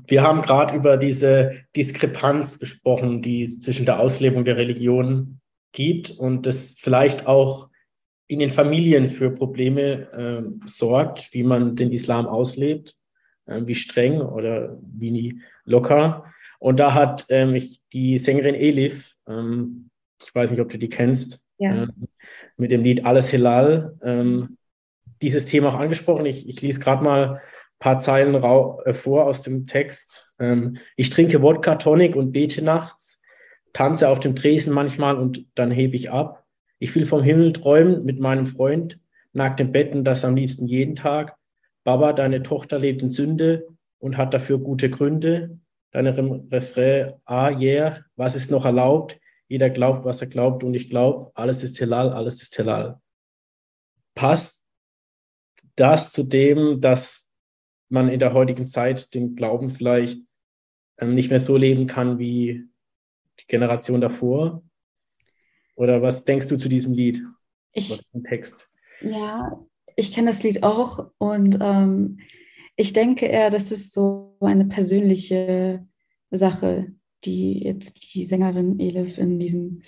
Wir 0.07 0.23
haben 0.23 0.41
gerade 0.41 0.75
über 0.75 0.97
diese 0.97 1.63
Diskrepanz 1.75 2.59
gesprochen, 2.59 3.21
die 3.21 3.43
es 3.43 3.59
zwischen 3.59 3.85
der 3.85 3.99
Auslebung 3.99 4.43
der 4.43 4.57
Religion 4.57 5.39
gibt 5.71 6.11
und 6.11 6.45
das 6.45 6.75
vielleicht 6.77 7.27
auch 7.27 7.69
in 8.27 8.39
den 8.39 8.49
Familien 8.49 9.07
für 9.07 9.31
Probleme 9.31 10.11
äh, 10.11 10.67
sorgt, 10.67 11.33
wie 11.33 11.43
man 11.43 11.75
den 11.75 11.91
Islam 11.91 12.25
auslebt, 12.25 12.97
äh, 13.45 13.61
wie 13.65 13.75
streng 13.75 14.21
oder 14.21 14.77
wie 14.81 15.41
locker. 15.63 16.25
Und 16.59 16.79
da 16.79 16.93
hat 16.93 17.25
ähm, 17.29 17.55
ich, 17.55 17.81
die 17.93 18.17
Sängerin 18.17 18.55
Elif, 18.55 19.16
ähm, 19.27 19.89
ich 20.21 20.33
weiß 20.33 20.51
nicht, 20.51 20.61
ob 20.61 20.69
du 20.69 20.77
die 20.77 20.89
kennst, 20.89 21.43
ja. 21.57 21.83
äh, 21.83 21.87
mit 22.57 22.71
dem 22.71 22.81
Lied 22.81 23.05
Alles 23.05 23.29
Hilal, 23.29 23.95
ähm, 24.01 24.57
dieses 25.21 25.45
Thema 25.45 25.69
auch 25.69 25.79
angesprochen. 25.79 26.25
Ich, 26.25 26.47
ich 26.47 26.61
lese 26.61 26.79
gerade 26.79 27.03
mal 27.03 27.35
ein 27.35 27.41
paar 27.79 27.99
Zeilen 27.99 28.35
äh, 28.35 28.93
vor 28.93 29.25
aus 29.25 29.41
dem 29.41 29.65
Text. 29.65 30.33
Ähm, 30.39 30.77
ich 30.95 31.09
trinke 31.09 31.41
Wodka 31.41 31.75
Tonic 31.75 32.15
und 32.15 32.31
bete 32.31 32.63
nachts, 32.63 33.21
tanze 33.73 34.09
auf 34.09 34.19
dem 34.19 34.35
Tresen 34.35 34.73
manchmal 34.73 35.17
und 35.17 35.45
dann 35.55 35.71
hebe 35.71 35.95
ich 35.95 36.11
ab. 36.11 36.43
Ich 36.79 36.93
will 36.95 37.05
vom 37.05 37.23
Himmel 37.23 37.53
träumen 37.53 38.05
mit 38.05 38.19
meinem 38.19 38.45
Freund, 38.45 38.99
nackt 39.33 39.59
im 39.59 39.71
Betten, 39.71 40.03
das 40.03 40.25
am 40.25 40.35
liebsten 40.35 40.67
jeden 40.67 40.95
Tag. 40.95 41.35
Baba, 41.83 42.13
deine 42.13 42.43
Tochter 42.43 42.79
lebt 42.79 43.01
in 43.01 43.09
Sünde 43.09 43.67
und 43.99 44.17
hat 44.17 44.33
dafür 44.33 44.59
gute 44.59 44.89
Gründe 44.89 45.59
deinem 46.05 46.47
Refrain, 46.51 47.13
ah 47.25 47.49
yeah, 47.49 48.03
was 48.15 48.35
ist 48.35 48.51
noch 48.51 48.65
erlaubt? 48.65 49.19
Jeder 49.47 49.69
glaubt, 49.69 50.05
was 50.05 50.21
er 50.21 50.27
glaubt 50.27 50.63
und 50.63 50.73
ich 50.73 50.89
glaube, 50.89 51.31
alles 51.35 51.63
ist 51.63 51.79
Helal, 51.79 52.09
alles 52.11 52.41
ist 52.41 52.57
Helal. 52.57 52.99
Passt 54.13 54.65
das 55.75 56.11
zu 56.11 56.23
dem, 56.23 56.81
dass 56.81 57.31
man 57.89 58.09
in 58.09 58.19
der 58.19 58.33
heutigen 58.33 58.67
Zeit 58.67 59.13
den 59.13 59.35
Glauben 59.35 59.69
vielleicht 59.69 60.19
ähm, 60.97 61.13
nicht 61.13 61.29
mehr 61.29 61.39
so 61.39 61.55
leben 61.55 61.87
kann 61.87 62.19
wie 62.19 62.67
die 63.39 63.47
Generation 63.47 64.01
davor? 64.01 64.63
Oder 65.75 66.01
was 66.01 66.25
denkst 66.25 66.47
du 66.47 66.57
zu 66.57 66.69
diesem 66.69 66.93
Lied? 66.93 67.21
Ich, 67.71 67.91
was 67.91 68.09
Text? 68.27 68.69
Ja, 69.01 69.63
ich 69.95 70.11
kenne 70.11 70.31
das 70.31 70.43
Lied 70.43 70.63
auch 70.63 71.11
und 71.19 71.59
ähm, 71.61 72.19
ich 72.77 72.93
denke 72.93 73.25
eher, 73.25 73.49
das 73.49 73.71
ist 73.71 73.91
so 73.91 74.37
eine 74.39 74.65
persönliche 74.65 75.85
Sache, 76.29 76.93
die 77.25 77.63
jetzt 77.63 78.13
die 78.13 78.25
Sängerin 78.25 78.79
Elif 78.79 79.17
in 79.17 79.39
diesem 79.39 79.81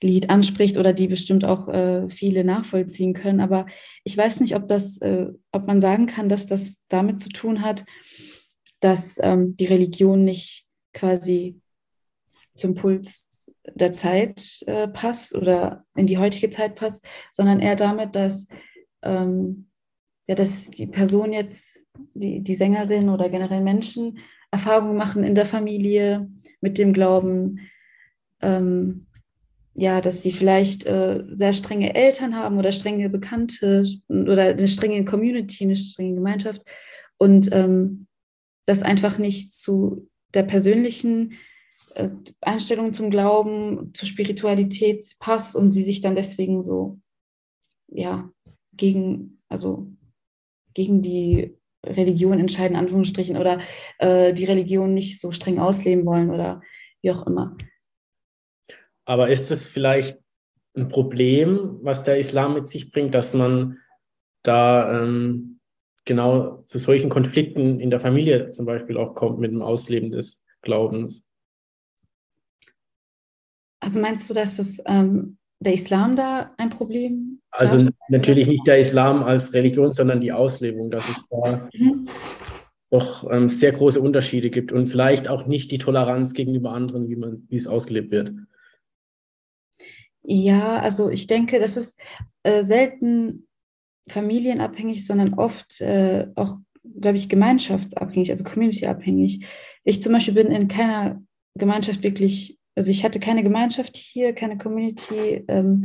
Lied 0.00 0.30
anspricht 0.30 0.78
oder 0.78 0.92
die 0.92 1.08
bestimmt 1.08 1.44
auch 1.44 1.68
äh, 1.68 2.08
viele 2.08 2.44
nachvollziehen 2.44 3.12
können. 3.12 3.40
Aber 3.40 3.66
ich 4.04 4.16
weiß 4.16 4.40
nicht, 4.40 4.54
ob 4.54 4.68
das, 4.68 4.98
äh, 4.98 5.26
ob 5.50 5.66
man 5.66 5.80
sagen 5.80 6.06
kann, 6.06 6.28
dass 6.28 6.46
das 6.46 6.84
damit 6.88 7.20
zu 7.20 7.30
tun 7.30 7.62
hat, 7.62 7.84
dass 8.78 9.18
ähm, 9.20 9.56
die 9.56 9.66
Religion 9.66 10.22
nicht 10.22 10.66
quasi 10.94 11.60
zum 12.54 12.74
Puls 12.74 13.52
der 13.74 13.92
Zeit 13.92 14.62
äh, 14.66 14.86
passt 14.86 15.34
oder 15.34 15.84
in 15.96 16.06
die 16.06 16.18
heutige 16.18 16.48
Zeit 16.50 16.76
passt, 16.76 17.04
sondern 17.32 17.58
eher 17.58 17.76
damit, 17.76 18.14
dass 18.14 18.46
ähm, 19.02 19.68
ja, 20.26 20.34
dass 20.34 20.70
die 20.70 20.86
Person 20.86 21.32
jetzt, 21.32 21.86
die, 22.14 22.40
die 22.40 22.54
Sängerin 22.54 23.08
oder 23.08 23.28
generell 23.28 23.60
Menschen 23.60 24.18
Erfahrungen 24.50 24.96
machen 24.96 25.24
in 25.24 25.34
der 25.34 25.46
Familie 25.46 26.28
mit 26.60 26.78
dem 26.78 26.92
Glauben, 26.92 27.60
ähm, 28.40 29.06
ja, 29.74 30.00
dass 30.00 30.22
sie 30.22 30.32
vielleicht 30.32 30.86
äh, 30.86 31.24
sehr 31.32 31.52
strenge 31.52 31.94
Eltern 31.94 32.34
haben 32.34 32.58
oder 32.58 32.72
strenge 32.72 33.10
Bekannte 33.10 33.84
oder 34.08 34.44
eine 34.44 34.68
strenge 34.68 35.04
Community, 35.04 35.64
eine 35.64 35.76
strenge 35.76 36.14
Gemeinschaft 36.14 36.62
und 37.18 37.50
ähm, 37.52 38.06
das 38.64 38.82
einfach 38.82 39.18
nicht 39.18 39.52
zu 39.52 40.08
der 40.34 40.44
persönlichen 40.44 41.34
äh, 41.94 42.08
Einstellung 42.40 42.94
zum 42.94 43.10
Glauben, 43.10 43.92
zur 43.94 44.08
Spiritualität 44.08 45.04
passt 45.18 45.54
und 45.54 45.72
sie 45.72 45.82
sich 45.82 46.00
dann 46.00 46.16
deswegen 46.16 46.62
so, 46.62 46.98
ja, 47.88 48.30
gegen, 48.72 49.42
also 49.48 49.88
gegen 50.76 51.00
die 51.00 51.56
Religion 51.86 52.38
entscheiden, 52.38 52.76
Anführungsstrichen, 52.76 53.38
oder 53.38 53.60
äh, 53.98 54.34
die 54.34 54.44
Religion 54.44 54.92
nicht 54.92 55.18
so 55.18 55.32
streng 55.32 55.58
ausleben 55.58 56.04
wollen 56.04 56.30
oder 56.30 56.60
wie 57.00 57.10
auch 57.12 57.26
immer. 57.26 57.56
Aber 59.06 59.30
ist 59.30 59.50
es 59.50 59.66
vielleicht 59.66 60.18
ein 60.76 60.88
Problem, 60.88 61.78
was 61.80 62.02
der 62.02 62.18
Islam 62.18 62.52
mit 62.52 62.68
sich 62.68 62.90
bringt, 62.90 63.14
dass 63.14 63.32
man 63.32 63.78
da 64.42 65.02
ähm, 65.02 65.60
genau 66.04 66.62
zu 66.66 66.78
solchen 66.78 67.08
Konflikten 67.08 67.80
in 67.80 67.88
der 67.88 68.00
Familie 68.00 68.50
zum 68.50 68.66
Beispiel 68.66 68.98
auch 68.98 69.14
kommt 69.14 69.38
mit 69.38 69.52
dem 69.52 69.62
Ausleben 69.62 70.10
des 70.10 70.44
Glaubens? 70.60 71.26
Also 73.80 73.98
meinst 73.98 74.28
du, 74.28 74.34
dass 74.34 74.58
es 74.58 74.82
ähm, 74.84 75.38
der 75.60 75.74
Islam 75.74 76.16
da 76.16 76.54
ein 76.58 76.70
Problem? 76.70 77.40
Also 77.50 77.82
da? 77.82 77.90
natürlich 78.08 78.46
nicht 78.46 78.66
der 78.66 78.78
Islam 78.78 79.22
als 79.22 79.52
Religion, 79.54 79.92
sondern 79.92 80.20
die 80.20 80.32
Auslebung, 80.32 80.90
dass 80.90 81.08
es 81.08 81.26
da 81.28 81.68
mhm. 81.72 82.08
doch 82.90 83.30
ähm, 83.30 83.48
sehr 83.48 83.72
große 83.72 84.00
Unterschiede 84.00 84.50
gibt 84.50 84.72
und 84.72 84.86
vielleicht 84.86 85.28
auch 85.28 85.46
nicht 85.46 85.70
die 85.70 85.78
Toleranz 85.78 86.34
gegenüber 86.34 86.72
anderen, 86.72 87.08
wie, 87.08 87.16
man, 87.16 87.42
wie 87.48 87.56
es 87.56 87.66
ausgelebt 87.66 88.10
wird. 88.10 88.32
Ja, 90.22 90.80
also 90.80 91.08
ich 91.08 91.28
denke, 91.28 91.60
das 91.60 91.76
ist 91.76 92.00
äh, 92.42 92.62
selten 92.62 93.46
familienabhängig, 94.08 95.06
sondern 95.06 95.34
oft 95.34 95.80
äh, 95.80 96.28
auch, 96.34 96.56
glaube 97.00 97.16
ich, 97.16 97.28
gemeinschaftsabhängig, 97.28 98.30
also 98.30 98.44
communityabhängig. 98.44 99.46
Ich 99.84 100.02
zum 100.02 100.12
Beispiel 100.12 100.34
bin 100.34 100.48
in 100.48 100.68
keiner 100.68 101.22
Gemeinschaft 101.54 102.02
wirklich, 102.02 102.55
also 102.76 102.90
ich 102.90 103.04
hatte 103.04 103.18
keine 103.18 103.42
Gemeinschaft 103.42 103.96
hier, 103.96 104.34
keine 104.34 104.58
Community 104.58 105.44
ähm, 105.48 105.82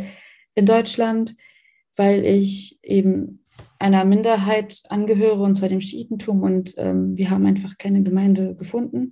in 0.54 0.66
Deutschland, 0.66 1.36
weil 1.96 2.26
ich 2.26 2.78
eben 2.84 3.46
einer 3.80 4.06
Minderheit 4.06 4.84
angehöre, 4.90 5.42
und 5.42 5.56
zwar 5.56 5.70
dem 5.70 5.82
Schiitentum, 5.82 6.44
und 6.44 6.76
ähm, 6.78 7.16
wir 7.18 7.30
haben 7.30 7.46
einfach 7.46 7.78
keine 7.78 8.04
Gemeinde 8.04 8.56
gefunden. 8.56 9.12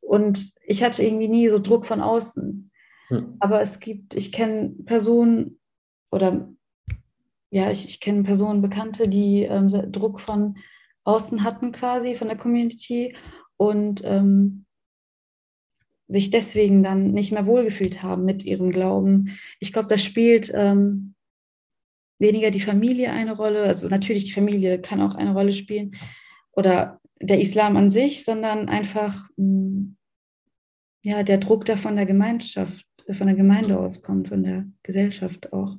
Und 0.00 0.52
ich 0.66 0.82
hatte 0.82 1.02
irgendwie 1.02 1.28
nie 1.28 1.48
so 1.48 1.58
Druck 1.58 1.86
von 1.86 2.00
außen. 2.00 2.70
Hm. 3.08 3.36
Aber 3.38 3.62
es 3.62 3.80
gibt, 3.80 4.14
ich 4.14 4.32
kenne 4.32 4.74
Personen 4.84 5.60
oder 6.10 6.52
ja, 7.50 7.70
ich, 7.70 7.84
ich 7.84 8.00
kenne 8.00 8.22
Personen, 8.22 8.62
Bekannte, 8.62 9.08
die 9.08 9.42
ähm, 9.42 9.68
Druck 9.92 10.20
von 10.20 10.56
außen 11.04 11.44
hatten 11.44 11.72
quasi, 11.72 12.14
von 12.14 12.28
der 12.28 12.36
Community 12.36 13.14
und 13.56 14.02
ähm, 14.04 14.64
sich 16.08 16.30
deswegen 16.30 16.82
dann 16.82 17.12
nicht 17.12 17.32
mehr 17.32 17.46
wohlgefühlt 17.46 18.02
haben 18.02 18.24
mit 18.24 18.44
ihrem 18.44 18.70
Glauben. 18.70 19.38
Ich 19.60 19.72
glaube, 19.72 19.88
da 19.88 19.98
spielt 19.98 20.52
ähm, 20.54 21.14
weniger 22.18 22.50
die 22.50 22.60
Familie 22.60 23.12
eine 23.12 23.36
Rolle, 23.36 23.62
also 23.62 23.88
natürlich 23.88 24.24
die 24.24 24.32
Familie 24.32 24.80
kann 24.80 25.00
auch 25.00 25.14
eine 25.14 25.32
Rolle 25.32 25.52
spielen 25.52 25.96
oder 26.52 27.00
der 27.20 27.40
Islam 27.40 27.76
an 27.76 27.90
sich, 27.90 28.24
sondern 28.24 28.68
einfach 28.68 29.28
mh, 29.36 29.44
hm, 29.46 29.96
ja, 31.04 31.22
der 31.24 31.38
Druck, 31.38 31.64
der 31.64 31.76
von 31.76 31.96
der 31.96 32.06
Gemeinschaft 32.06 32.86
von 33.10 33.26
der 33.26 33.36
Gemeinde 33.36 33.78
auskommt, 33.78 34.28
von 34.28 34.42
der 34.42 34.66
Gesellschaft 34.82 35.52
auch. 35.52 35.76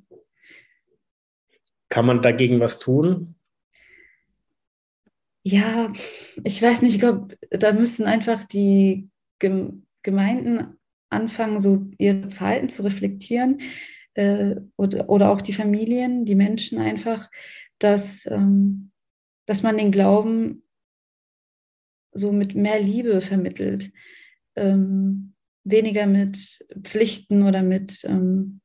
Kann 1.89 2.05
man 2.05 2.21
dagegen 2.21 2.59
was 2.59 2.79
tun? 2.79 3.35
Ja, 5.43 5.91
ich 6.43 6.61
weiß 6.61 6.81
nicht, 6.81 6.95
ich 6.95 6.99
glaube, 6.99 7.37
da 7.49 7.73
müssen 7.73 8.05
einfach 8.05 8.43
die 8.45 9.09
Gemeinden 10.03 10.77
anfangen, 11.09 11.59
so 11.59 11.89
ihr 11.97 12.29
Verhalten 12.29 12.69
zu 12.69 12.83
reflektieren 12.83 13.61
äh, 14.13 14.55
oder, 14.77 15.09
oder 15.09 15.31
auch 15.31 15.41
die 15.41 15.53
Familien, 15.53 16.25
die 16.25 16.35
Menschen 16.35 16.79
einfach, 16.79 17.29
dass, 17.79 18.25
ähm, 18.25 18.91
dass 19.45 19.63
man 19.63 19.77
den 19.77 19.91
Glauben 19.91 20.63
so 22.13 22.31
mit 22.31 22.55
mehr 22.55 22.79
Liebe 22.79 23.21
vermittelt. 23.21 23.91
Ähm, 24.55 25.33
weniger 25.63 26.05
mit 26.05 26.65
Pflichten 26.83 27.43
oder 27.43 27.63
mit, 27.63 28.03
ähm, 28.03 28.61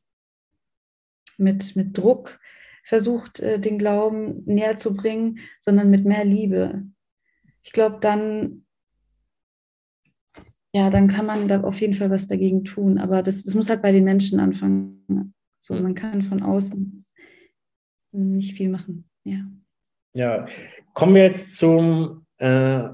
mit, 1.36 1.76
mit 1.76 1.96
Druck 1.96 2.40
versucht, 2.84 3.40
äh, 3.40 3.60
den 3.60 3.78
Glauben 3.78 4.42
näher 4.44 4.76
zu 4.76 4.94
bringen, 4.94 5.40
sondern 5.60 5.90
mit 5.90 6.04
mehr 6.04 6.24
Liebe. 6.24 6.84
Ich 7.62 7.72
glaube, 7.72 7.98
dann, 8.00 8.66
ja, 10.72 10.90
dann 10.90 11.08
kann 11.08 11.26
man 11.26 11.48
da 11.48 11.62
auf 11.62 11.80
jeden 11.80 11.94
Fall 11.94 12.10
was 12.10 12.28
dagegen 12.28 12.64
tun. 12.64 12.98
Aber 12.98 13.22
das, 13.22 13.44
das 13.44 13.54
muss 13.54 13.70
halt 13.70 13.82
bei 13.82 13.92
den 13.92 14.04
Menschen 14.04 14.40
anfangen. 14.40 15.34
So, 15.60 15.74
man 15.74 15.94
kann 15.94 16.22
von 16.22 16.42
außen 16.42 17.04
nicht 18.12 18.56
viel 18.56 18.68
machen. 18.68 19.08
Ja. 19.24 19.44
Ja, 20.14 20.46
kommen 20.94 21.14
wir 21.14 21.24
jetzt 21.24 21.56
zum 21.56 22.26
äh, 22.38 22.88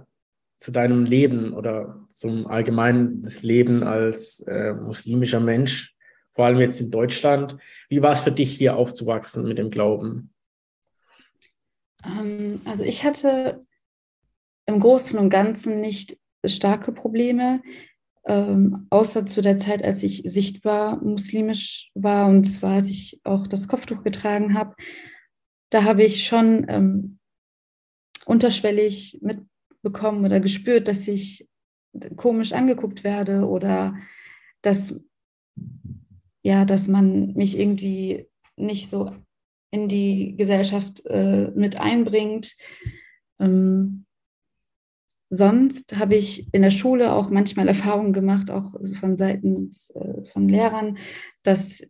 zu 0.65 0.71
deinem 0.71 1.05
Leben 1.05 1.53
oder 1.53 2.07
zum 2.09 2.47
allgemeinen 2.47 3.23
das 3.23 3.43
Leben 3.43 3.83
als 3.83 4.41
äh, 4.49 4.73
muslimischer 4.73 5.41
Mensch, 5.41 5.95
vor 6.33 6.47
allem 6.47 6.59
jetzt 6.59 6.81
in 6.81 6.91
Deutschland. 6.91 7.57
Wie 7.89 8.03
war 8.03 8.13
es 8.13 8.21
für 8.21 8.33
dich, 8.33 8.57
hier 8.57 8.77
aufzuwachsen 8.77 9.45
mit 9.47 9.59
dem 9.59 9.71
Glauben? 9.71 10.33
Ähm, 12.05 12.63
also 12.65 12.83
ich 12.83 13.05
hatte 13.05 13.65
im 14.67 14.81
Großen 14.81 15.19
und 15.19 15.29
Ganzen 15.29 15.81
nicht 15.83 16.19
starke 16.49 16.93
Probleme, 16.93 17.63
ähm, 18.27 18.87
außer 18.91 19.27
zu 19.27 19.43
der 19.43 19.59
Zeit, 19.59 19.85
als 19.85 20.03
ich 20.03 20.23
sichtbar 20.25 21.03
muslimisch 21.03 21.91
war 21.95 22.29
und 22.29 22.45
zwar, 22.45 22.75
als 22.75 22.89
ich 22.89 23.21
auch 23.25 23.47
das 23.47 23.69
Kopftuch 23.69 24.03
getragen 24.03 24.55
habe. 24.55 24.75
Da 25.71 25.85
habe 25.85 26.05
ich 26.05 26.27
schon 26.27 26.67
ähm, 26.69 27.19
unterschwellig 28.25 29.19
mit 29.23 29.41
bekommen 29.83 30.25
oder 30.25 30.41
gespürt, 30.41 30.89
dass 30.89 31.07
ich 31.07 31.47
komisch 32.17 32.53
angeguckt 32.53 33.05
werde 33.05 33.47
oder 33.47 33.97
dass, 34.63 35.01
ja, 36.43 36.65
dass 36.65 36.89
man 36.89 37.35
mich 37.35 37.59
irgendwie 37.59 38.27
nicht 38.57 38.89
so 38.89 39.15
in 39.71 39.89
die 39.89 40.37
Gesellschaft 40.37 41.05
äh, 41.07 41.51
mit 41.55 41.81
einbringt. 41.81 42.57
Ähm, 43.39 44.07
sonst 45.35 45.99
habe 45.99 46.17
ich 46.17 46.53
in 46.53 46.63
der 46.63 46.71
Schule 46.71 47.13
auch 47.13 47.31
manchmal 47.31 47.69
Erfahrungen 47.75 48.13
gemacht, 48.13 48.51
auch 48.51 48.75
von 48.99 49.17
Seiten 49.17 49.71
äh, 49.95 50.25
von 50.25 50.49
Lehrern, 50.49 50.99
dass 51.43 51.87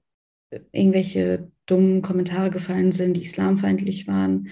irgendwelche 0.73 1.51
dummen 1.67 2.03
Kommentare 2.03 2.51
gefallen 2.51 2.93
sind, 2.93 3.17
die 3.17 3.23
islamfeindlich 3.23 4.07
waren 4.07 4.49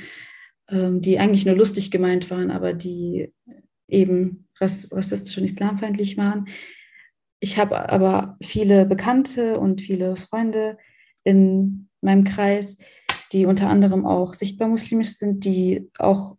ähm, 0.72 1.02
die 1.02 1.18
eigentlich 1.18 1.44
nur 1.44 1.55
lustig 1.55 1.90
gemeint 1.90 2.31
waren, 2.31 2.50
aber 2.50 2.72
die 2.72 3.33
eben 3.88 4.48
rassistisch 4.59 5.37
und 5.37 5.44
islamfeindlich 5.44 6.16
waren. 6.16 6.48
Ich 7.40 7.59
habe 7.59 7.90
aber 7.90 8.38
viele 8.42 8.87
Bekannte 8.87 9.59
und 9.59 9.81
viele 9.81 10.16
Freunde 10.16 10.78
in 11.24 11.88
meinem 12.00 12.24
Kreis, 12.24 12.78
die 13.33 13.44
unter 13.44 13.68
anderem 13.68 14.07
auch 14.07 14.35
sichtbar 14.35 14.68
muslimisch 14.68 15.16
sind, 15.16 15.44
die 15.44 15.90
auch 15.98 16.37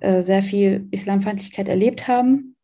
äh, 0.00 0.22
sehr 0.22 0.42
viel 0.42 0.88
Islamfeindlichkeit 0.90 1.68
erlebt 1.68 2.08
haben. 2.08 2.56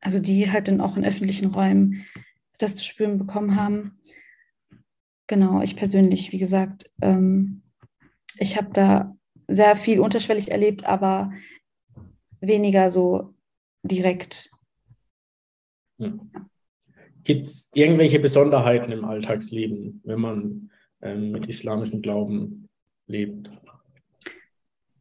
Also 0.00 0.20
die 0.20 0.50
halt 0.50 0.68
dann 0.68 0.80
auch 0.80 0.96
in 0.96 1.04
öffentlichen 1.04 1.48
Räumen 1.48 2.04
das 2.58 2.76
zu 2.76 2.84
spüren 2.84 3.18
bekommen 3.18 3.56
haben. 3.56 3.98
Genau, 5.26 5.62
ich 5.62 5.76
persönlich, 5.76 6.32
wie 6.32 6.38
gesagt, 6.38 6.90
ähm, 7.02 7.62
ich 8.38 8.56
habe 8.56 8.70
da 8.72 9.16
sehr 9.46 9.76
viel 9.76 10.00
unterschwellig 10.00 10.50
erlebt, 10.50 10.84
aber 10.84 11.32
weniger 12.40 12.90
so 12.90 13.34
direkt. 13.82 14.50
Hm. 15.98 16.30
Gibt 17.24 17.46
es 17.46 17.70
irgendwelche 17.74 18.20
Besonderheiten 18.20 18.92
im 18.92 19.04
Alltagsleben, 19.04 20.00
wenn 20.04 20.20
man 20.20 20.70
ähm, 21.02 21.32
mit 21.32 21.46
islamischem 21.46 22.00
Glauben 22.00 22.68
lebt? 23.06 23.50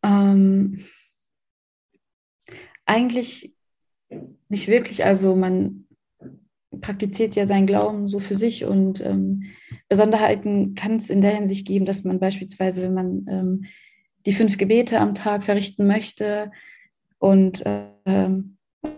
Ähm, 0.04 0.84
eigentlich 2.88 3.54
nicht 4.50 4.68
wirklich. 4.68 5.06
Also 5.06 5.36
man 5.36 5.86
praktiziert 6.82 7.36
ja 7.36 7.46
seinen 7.46 7.68
Glauben 7.68 8.08
so 8.08 8.20
für 8.20 8.36
sich 8.36 8.66
und 8.66 9.02
ähm, 9.02 9.44
Besonderheiten 9.90 10.76
kann 10.76 10.98
es 10.98 11.10
in 11.10 11.22
der 11.22 11.36
Hinsicht 11.36 11.66
geben, 11.66 11.86
dass 11.86 12.04
man 12.04 12.20
beispielsweise, 12.20 12.84
wenn 12.84 12.94
man 12.94 13.26
ähm, 13.30 13.66
die 14.26 14.34
fünf 14.34 14.58
Gebete 14.58 15.00
am 15.00 15.14
Tag 15.16 15.44
verrichten 15.44 15.88
möchte 15.88 16.52
und 17.20 17.66
äh, 17.66 18.30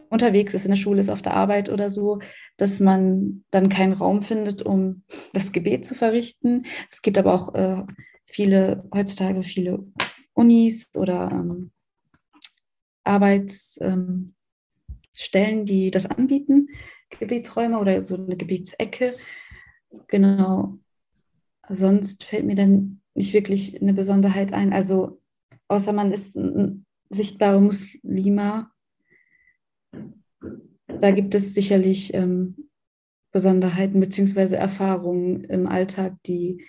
unterwegs 0.09 0.53
ist 0.53 0.65
in 0.65 0.71
der 0.71 0.77
Schule, 0.77 1.01
ist 1.01 1.09
auf 1.09 1.21
der 1.21 1.35
Arbeit 1.35 1.69
oder 1.69 1.89
so, 1.89 2.19
dass 2.57 2.79
man 2.79 3.43
dann 3.51 3.69
keinen 3.69 3.93
Raum 3.93 4.21
findet, 4.21 4.61
um 4.61 5.03
das 5.33 5.51
Gebet 5.51 5.85
zu 5.85 5.95
verrichten. 5.95 6.65
Es 6.91 7.01
gibt 7.01 7.17
aber 7.17 7.33
auch 7.33 7.55
äh, 7.55 7.83
viele, 8.25 8.83
heutzutage 8.93 9.43
viele 9.43 9.85
Unis 10.33 10.89
oder 10.95 11.29
ähm, 11.31 11.71
Arbeitsstellen, 13.09 14.35
die 15.65 15.91
das 15.91 16.05
anbieten, 16.05 16.69
Gebetsräume 17.09 17.79
oder 17.79 18.01
so 18.01 18.15
eine 18.15 18.37
Gebetsecke. 18.37 19.13
Genau. 20.07 20.77
Sonst 21.67 22.23
fällt 22.23 22.45
mir 22.45 22.55
dann 22.55 23.01
nicht 23.15 23.33
wirklich 23.33 23.81
eine 23.81 23.93
Besonderheit 23.93 24.53
ein. 24.53 24.73
Also 24.73 25.21
außer 25.67 25.93
man 25.93 26.11
ist 26.11 26.35
ein 26.35 26.85
sichtbarer 27.09 27.59
Muslima. 27.59 28.71
Da 30.87 31.11
gibt 31.11 31.35
es 31.35 31.53
sicherlich 31.53 32.13
ähm, 32.13 32.69
Besonderheiten 33.31 33.99
bzw. 33.99 34.55
Erfahrungen 34.55 35.43
im 35.43 35.67
Alltag, 35.67 36.15
die, 36.25 36.65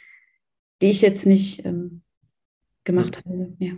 die 0.82 0.90
ich 0.90 1.00
jetzt 1.00 1.26
nicht 1.26 1.64
ähm, 1.64 2.02
gemacht 2.84 3.18
habe. 3.18 3.54
Ja. 3.58 3.76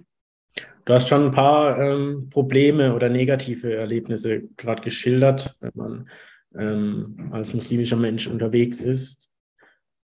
Du 0.84 0.92
hast 0.92 1.08
schon 1.08 1.26
ein 1.26 1.32
paar 1.32 1.78
ähm, 1.78 2.28
Probleme 2.30 2.94
oder 2.94 3.08
negative 3.08 3.74
Erlebnisse 3.74 4.42
gerade 4.56 4.82
geschildert, 4.82 5.56
wenn 5.60 5.72
man 5.74 6.10
ähm, 6.54 7.30
als 7.32 7.54
muslimischer 7.54 7.96
Mensch 7.96 8.26
unterwegs 8.26 8.80
ist. 8.80 9.30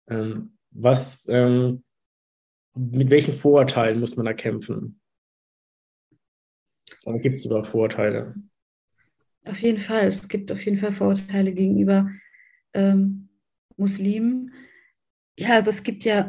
Ähm, 0.08 0.56
was, 0.70 1.28
ähm, 1.28 1.82
mit 2.74 3.10
welchen 3.10 3.32
Vorurteilen 3.32 3.98
muss 3.98 4.16
man 4.16 4.26
da 4.26 4.32
kämpfen? 4.32 5.00
Oder 7.04 7.18
gibt 7.18 7.36
es 7.36 7.44
überhaupt 7.44 7.68
Vorurteile? 7.68 8.34
Auf 9.44 9.58
jeden 9.60 9.78
Fall. 9.78 10.06
Es 10.06 10.28
gibt 10.28 10.52
auf 10.52 10.64
jeden 10.64 10.76
Fall 10.76 10.92
Vorurteile 10.92 11.52
gegenüber 11.52 12.10
ähm, 12.74 13.28
Muslimen. 13.76 14.52
Ja, 15.38 15.54
also 15.54 15.70
es 15.70 15.82
gibt 15.82 16.04
ja 16.04 16.26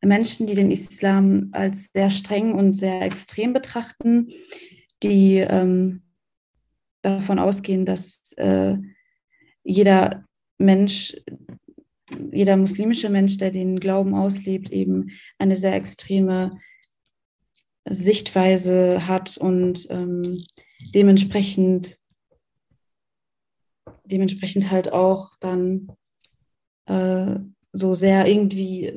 Menschen, 0.00 0.46
die 0.46 0.54
den 0.54 0.70
Islam 0.70 1.48
als 1.52 1.90
sehr 1.92 2.10
streng 2.10 2.52
und 2.52 2.72
sehr 2.72 3.02
extrem 3.02 3.52
betrachten, 3.52 4.30
die 5.02 5.38
ähm, 5.38 6.02
davon 7.02 7.38
ausgehen, 7.38 7.84
dass 7.84 8.32
äh, 8.36 8.76
jeder 9.64 10.24
Mensch, 10.58 11.16
jeder 12.32 12.56
muslimische 12.56 13.10
Mensch, 13.10 13.36
der 13.36 13.50
den 13.50 13.80
Glauben 13.80 14.14
auslebt, 14.14 14.70
eben 14.70 15.10
eine 15.38 15.56
sehr 15.56 15.74
extreme 15.74 16.50
Sichtweise 17.88 19.06
hat 19.06 19.36
und 19.36 19.86
ähm, 19.90 20.22
dementsprechend, 20.94 21.98
dementsprechend 24.04 24.70
halt 24.70 24.92
auch 24.92 25.36
dann 25.40 25.88
äh, 26.86 27.36
so 27.72 27.94
sehr 27.94 28.26
irgendwie 28.26 28.92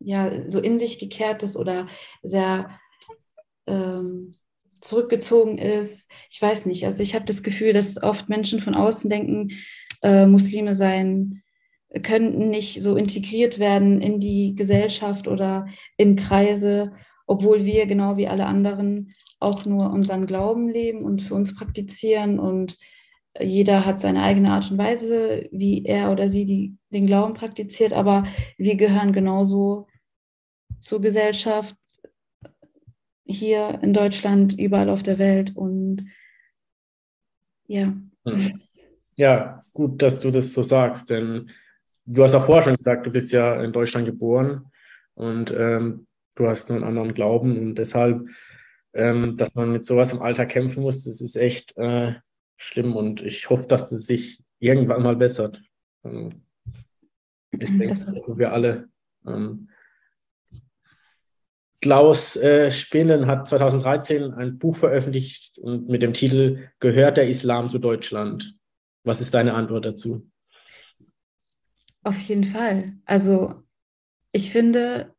ja 0.00 0.48
so 0.48 0.60
in 0.60 0.78
sich 0.78 0.98
gekehrt 0.98 1.42
ist 1.42 1.56
oder 1.56 1.86
sehr 2.22 2.70
ähm, 3.66 4.34
zurückgezogen 4.80 5.58
ist. 5.58 6.10
Ich 6.30 6.40
weiß 6.40 6.66
nicht. 6.66 6.84
Also 6.84 7.02
ich 7.02 7.14
habe 7.14 7.24
das 7.24 7.42
Gefühl, 7.42 7.72
dass 7.72 8.02
oft 8.02 8.28
Menschen 8.28 8.60
von 8.60 8.74
außen 8.74 9.10
denken, 9.10 9.58
äh, 10.02 10.26
Muslime 10.26 10.74
sein 10.74 11.42
könnten 12.02 12.50
nicht 12.50 12.82
so 12.82 12.96
integriert 12.96 13.58
werden 13.58 14.02
in 14.02 14.20
die 14.20 14.54
Gesellschaft 14.54 15.26
oder 15.26 15.66
in 15.96 16.16
Kreise, 16.16 16.92
obwohl 17.26 17.64
wir 17.64 17.86
genau 17.86 18.16
wie 18.16 18.28
alle 18.28 18.46
anderen 18.46 19.14
auch 19.40 19.64
nur 19.64 19.90
unseren 19.90 20.26
Glauben 20.26 20.68
leben 20.68 21.04
und 21.04 21.22
für 21.22 21.34
uns 21.34 21.54
praktizieren 21.54 22.38
und 22.38 22.76
jeder 23.40 23.84
hat 23.84 24.00
seine 24.00 24.22
eigene 24.22 24.50
Art 24.50 24.70
und 24.70 24.78
Weise, 24.78 25.48
wie 25.52 25.84
er 25.84 26.10
oder 26.10 26.28
sie 26.28 26.44
die, 26.44 26.76
den 26.90 27.06
Glauben 27.06 27.34
praktiziert, 27.34 27.92
aber 27.92 28.24
wir 28.56 28.76
gehören 28.76 29.12
genauso 29.12 29.86
zur 30.80 31.00
Gesellschaft 31.00 31.76
hier 33.24 33.78
in 33.82 33.92
Deutschland, 33.92 34.58
überall 34.58 34.88
auf 34.88 35.02
der 35.02 35.18
Welt 35.18 35.54
und 35.56 36.06
ja. 37.66 37.94
Hm. 38.24 38.62
Ja, 39.16 39.64
gut, 39.72 40.00
dass 40.00 40.20
du 40.20 40.30
das 40.30 40.52
so 40.52 40.62
sagst, 40.62 41.10
denn 41.10 41.50
du 42.06 42.22
hast 42.22 42.34
auch 42.34 42.46
vorher 42.46 42.62
schon 42.62 42.74
gesagt, 42.74 43.06
du 43.06 43.10
bist 43.10 43.32
ja 43.32 43.62
in 43.62 43.72
Deutschland 43.72 44.06
geboren 44.06 44.66
und 45.14 45.52
ähm, 45.52 46.06
du 46.36 46.46
hast 46.46 46.68
nur 46.68 46.78
einen 46.78 46.86
anderen 46.86 47.14
Glauben 47.14 47.58
und 47.58 47.74
deshalb, 47.74 48.26
ähm, 48.94 49.36
dass 49.36 49.54
man 49.54 49.72
mit 49.72 49.84
sowas 49.84 50.12
im 50.12 50.22
Alter 50.22 50.46
kämpfen 50.46 50.82
muss, 50.82 51.04
das 51.04 51.20
ist 51.20 51.36
echt 51.36 51.76
äh, 51.76 52.14
schlimm 52.58 52.94
und 52.94 53.22
ich 53.22 53.48
hoffe, 53.48 53.66
dass 53.66 53.90
es 53.92 54.06
sich 54.06 54.42
irgendwann 54.58 55.02
mal 55.02 55.16
bessert. 55.16 55.62
Ähm, 56.04 56.42
ich 57.52 57.60
denke, 57.60 57.88
das 57.88 58.12
tun 58.12 58.38
wir 58.38 58.52
alle. 58.52 58.90
Ähm, 59.26 59.70
Klaus 61.80 62.36
äh, 62.36 62.70
Spinnen 62.70 63.26
hat 63.26 63.48
2013 63.48 64.34
ein 64.34 64.58
Buch 64.58 64.76
veröffentlicht 64.76 65.56
und 65.58 65.88
mit 65.88 66.02
dem 66.02 66.12
Titel 66.12 66.68
Gehört 66.80 67.16
der 67.16 67.28
Islam 67.28 67.70
zu 67.70 67.78
Deutschland? 67.78 68.58
Was 69.04 69.20
ist 69.20 69.32
deine 69.32 69.54
Antwort 69.54 69.84
dazu? 69.84 70.28
Auf 72.02 72.18
jeden 72.20 72.44
Fall. 72.44 72.96
Also 73.04 73.62
ich 74.32 74.50
finde, 74.50 75.14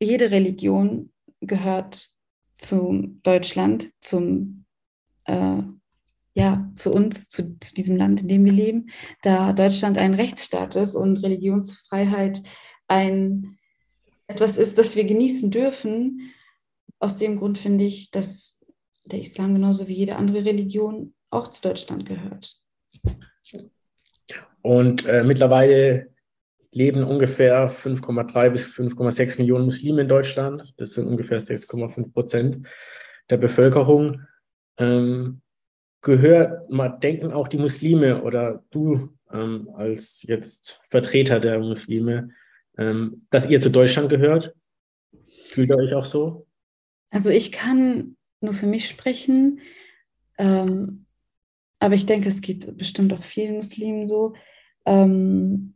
jede 0.00 0.30
Religion 0.30 1.12
gehört 1.40 2.10
zu 2.58 3.18
Deutschland, 3.22 3.90
zum, 4.00 4.66
äh, 5.28 5.62
ja, 6.34 6.70
zu 6.76 6.92
uns, 6.92 7.28
zu, 7.28 7.58
zu, 7.58 7.74
diesem 7.74 7.96
Land, 7.96 8.22
in 8.22 8.28
dem 8.28 8.44
wir 8.44 8.52
leben, 8.52 8.90
da 9.22 9.52
Deutschland 9.52 9.98
ein 9.98 10.14
Rechtsstaat 10.14 10.76
ist 10.76 10.94
und 10.94 11.22
Religionsfreiheit 11.22 12.40
ein 12.86 13.58
etwas 14.28 14.58
ist, 14.58 14.78
das 14.78 14.94
wir 14.94 15.04
genießen 15.04 15.50
dürfen. 15.50 16.32
Aus 16.98 17.16
dem 17.16 17.38
Grund 17.38 17.58
finde 17.58 17.84
ich, 17.84 18.10
dass 18.10 18.64
der 19.06 19.20
Islam 19.20 19.54
genauso 19.54 19.88
wie 19.88 19.94
jede 19.94 20.16
andere 20.16 20.44
Religion 20.44 21.14
auch 21.30 21.48
zu 21.48 21.62
Deutschland 21.62 22.06
gehört. 22.06 22.60
Und 24.62 25.06
äh, 25.06 25.24
mittlerweile 25.24 26.10
leben 26.72 27.02
ungefähr 27.02 27.70
5,3 27.70 28.50
bis 28.50 28.64
5,6 28.64 29.38
Millionen 29.38 29.64
Muslime 29.64 30.02
in 30.02 30.08
Deutschland. 30.08 30.74
Das 30.76 30.92
sind 30.92 31.06
ungefähr 31.06 31.40
6,5 31.40 32.12
Prozent 32.12 32.66
der 33.30 33.38
Bevölkerung. 33.38 34.22
Ähm, 34.78 35.42
gehört, 36.00 36.70
mal 36.70 36.88
denken 36.88 37.32
auch 37.32 37.48
die 37.48 37.58
Muslime 37.58 38.22
oder 38.22 38.64
du 38.70 39.10
ähm, 39.32 39.68
als 39.74 40.22
jetzt 40.22 40.80
Vertreter 40.90 41.40
der 41.40 41.58
Muslime, 41.58 42.30
ähm, 42.76 43.26
dass 43.30 43.48
ihr 43.48 43.60
zu 43.60 43.70
Deutschland 43.70 44.08
gehört? 44.08 44.54
Fühlt 45.50 45.70
ihr 45.70 45.76
euch 45.76 45.94
auch 45.94 46.04
so? 46.04 46.46
Also 47.10 47.30
ich 47.30 47.52
kann 47.52 48.16
nur 48.40 48.54
für 48.54 48.66
mich 48.66 48.88
sprechen. 48.88 49.60
Ähm, 50.36 51.06
aber 51.80 51.94
ich 51.94 52.06
denke, 52.06 52.28
es 52.28 52.40
geht 52.40 52.76
bestimmt 52.76 53.12
auch 53.12 53.24
vielen 53.24 53.56
Muslimen 53.56 54.08
so. 54.08 54.34
Ähm, 54.84 55.74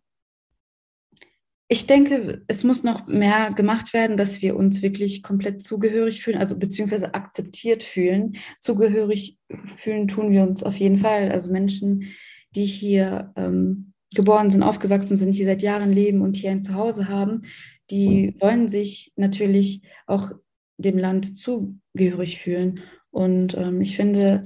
ich 1.72 1.86
denke, 1.86 2.42
es 2.48 2.64
muss 2.64 2.82
noch 2.82 3.06
mehr 3.06 3.46
gemacht 3.56 3.94
werden, 3.94 4.18
dass 4.18 4.42
wir 4.42 4.56
uns 4.56 4.82
wirklich 4.82 5.22
komplett 5.22 5.62
zugehörig 5.62 6.22
fühlen, 6.22 6.36
also 6.36 6.58
beziehungsweise 6.58 7.14
akzeptiert 7.14 7.82
fühlen. 7.82 8.36
Zugehörig 8.60 9.38
fühlen 9.78 10.06
tun 10.06 10.30
wir 10.30 10.42
uns 10.42 10.62
auf 10.62 10.76
jeden 10.76 10.98
Fall. 10.98 11.32
Also 11.32 11.50
Menschen, 11.50 12.12
die 12.54 12.66
hier 12.66 13.32
ähm, 13.36 13.94
geboren 14.14 14.50
sind, 14.50 14.62
aufgewachsen 14.62 15.16
sind, 15.16 15.32
hier 15.32 15.46
seit 15.46 15.62
Jahren 15.62 15.90
leben 15.90 16.20
und 16.20 16.36
hier 16.36 16.50
ein 16.50 16.62
Zuhause 16.62 17.08
haben, 17.08 17.46
die 17.90 18.36
wollen 18.38 18.68
sich 18.68 19.10
natürlich 19.16 19.80
auch 20.06 20.30
dem 20.76 20.98
Land 20.98 21.38
zugehörig 21.38 22.38
fühlen. 22.38 22.80
Und 23.10 23.56
ähm, 23.56 23.80
ich 23.80 23.96
finde, 23.96 24.42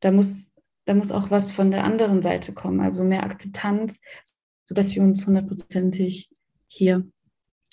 da 0.00 0.10
muss 0.10 0.56
da 0.86 0.94
muss 0.94 1.12
auch 1.12 1.30
was 1.30 1.52
von 1.52 1.70
der 1.70 1.84
anderen 1.84 2.22
Seite 2.22 2.52
kommen, 2.52 2.80
also 2.80 3.04
mehr 3.04 3.22
Akzeptanz, 3.22 4.00
sodass 4.64 4.94
wir 4.94 5.02
uns 5.02 5.26
hundertprozentig 5.26 6.30
hier 6.68 7.06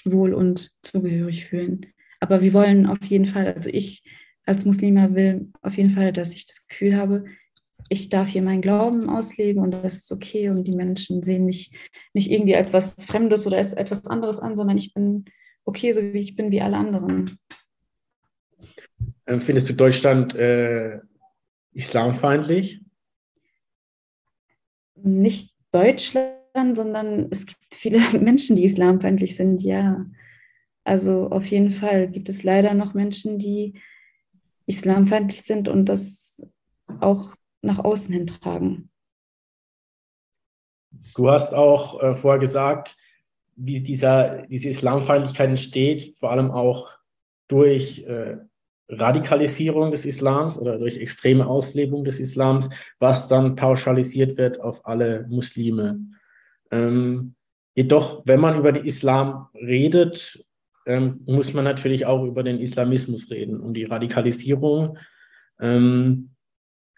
wohl 0.03 0.33
und 0.33 0.71
zugehörig 0.81 1.45
fühlen. 1.45 1.85
Aber 2.19 2.41
wir 2.41 2.53
wollen 2.53 2.85
auf 2.85 3.03
jeden 3.05 3.25
Fall, 3.25 3.53
also 3.53 3.69
ich 3.69 4.03
als 4.45 4.65
Muslima 4.65 5.13
will 5.13 5.51
auf 5.61 5.77
jeden 5.77 5.89
Fall, 5.89 6.11
dass 6.11 6.33
ich 6.33 6.45
das 6.45 6.67
Gefühl 6.67 6.95
habe, 6.95 7.25
ich 7.89 8.09
darf 8.09 8.29
hier 8.29 8.41
meinen 8.41 8.61
Glauben 8.61 9.09
ausleben 9.09 9.61
und 9.61 9.71
das 9.71 9.95
ist 9.95 10.11
okay 10.11 10.49
und 10.49 10.67
die 10.67 10.75
Menschen 10.75 11.23
sehen 11.23 11.45
mich 11.45 11.71
nicht 12.13 12.31
irgendwie 12.31 12.55
als 12.55 12.73
was 12.73 12.95
Fremdes 13.05 13.45
oder 13.45 13.57
als 13.57 13.73
etwas 13.73 14.07
anderes 14.07 14.39
an, 14.39 14.55
sondern 14.55 14.77
ich 14.77 14.93
bin 14.93 15.25
okay, 15.65 15.91
so 15.91 16.01
wie 16.01 16.19
ich 16.19 16.35
bin, 16.35 16.51
wie 16.51 16.61
alle 16.61 16.77
anderen. 16.77 17.37
Ähm, 19.27 19.41
findest 19.41 19.69
du 19.69 19.73
Deutschland 19.73 20.35
äh, 20.35 20.99
islamfeindlich? 21.73 22.81
nicht 25.05 25.53
Deutschland, 25.71 26.35
sondern 26.55 27.27
es 27.31 27.45
gibt 27.45 27.59
viele 27.73 27.99
Menschen, 28.19 28.55
die 28.55 28.63
islamfeindlich 28.63 29.35
sind, 29.35 29.61
ja. 29.61 30.05
Also 30.83 31.29
auf 31.29 31.45
jeden 31.47 31.71
Fall 31.71 32.07
gibt 32.07 32.29
es 32.29 32.43
leider 32.43 32.73
noch 32.73 32.93
Menschen, 32.93 33.39
die 33.39 33.73
islamfeindlich 34.67 35.41
sind 35.41 35.67
und 35.67 35.85
das 35.85 36.45
auch 36.99 37.35
nach 37.61 37.79
außen 37.79 38.13
hin 38.13 38.27
tragen. 38.27 38.89
Du 41.15 41.29
hast 41.29 41.53
auch 41.53 42.01
äh, 42.01 42.15
vorher 42.15 42.39
gesagt, 42.39 42.95
wie 43.55 43.81
dieser, 43.81 44.43
diese 44.47 44.69
Islamfeindlichkeit 44.69 45.49
entsteht, 45.49 46.17
vor 46.17 46.31
allem 46.31 46.51
auch 46.51 46.91
durch 47.47 48.03
äh, 48.03 48.37
Radikalisierung 48.89 49.91
des 49.91 50.05
Islams 50.05 50.59
oder 50.59 50.77
durch 50.77 50.97
extreme 50.97 51.47
Auslebung 51.47 52.03
des 52.03 52.19
Islams, 52.19 52.69
was 52.99 53.27
dann 53.27 53.55
pauschalisiert 53.55 54.37
wird 54.37 54.61
auf 54.61 54.85
alle 54.85 55.25
Muslime. 55.29 55.99
Ähm, 56.71 57.35
jedoch, 57.75 58.23
wenn 58.25 58.39
man 58.39 58.57
über 58.57 58.71
den 58.71 58.85
Islam 58.85 59.47
redet, 59.53 60.45
ähm, 60.85 61.21
muss 61.25 61.53
man 61.53 61.63
natürlich 61.63 62.05
auch 62.05 62.23
über 62.23 62.43
den 62.43 62.59
Islamismus 62.59 63.31
reden 63.31 63.59
und 63.59 63.73
die 63.73 63.85
Radikalisierung. 63.85 64.97
Ähm, 65.59 66.31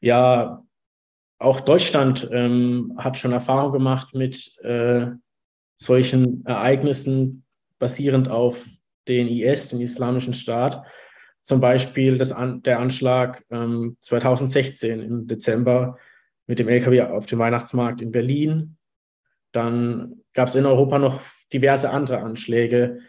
ja, 0.02 0.64
auch 1.40 1.62
Deutschland 1.62 2.28
ähm, 2.32 2.94
hat 2.98 3.18
schon 3.18 3.32
Erfahrung 3.32 3.72
gemacht 3.72 4.14
mit 4.14 4.58
äh, 4.64 5.08
solchen 5.78 6.46
Ereignissen 6.46 7.44
basierend 7.80 8.30
auf 8.30 8.66
den 9.08 9.28
IS, 9.28 9.70
den 9.70 9.82
Islamischen 9.82 10.34
Staat 10.34 10.84
zum 11.48 11.62
Beispiel 11.62 12.18
das 12.18 12.36
der 12.66 12.80
Anschlag 12.80 13.46
ähm, 13.52 13.96
2016 14.02 15.00
im 15.00 15.28
Dezember 15.28 15.98
mit 16.46 16.60
dem 16.60 16.68
LKW 16.68 17.04
auf 17.04 17.26
dem 17.26 17.40
Weihnachtsmarkt 17.40 18.02
in 18.02 18.12
Berlin. 18.12 18.76
Dann 19.58 20.22
gab 20.34 20.48
es 20.48 20.56
in 20.56 20.68
Europa 20.68 21.00
noch 21.00 21.22
diverse 21.52 21.90
andere 21.90 22.20
Anschläge, 22.20 23.00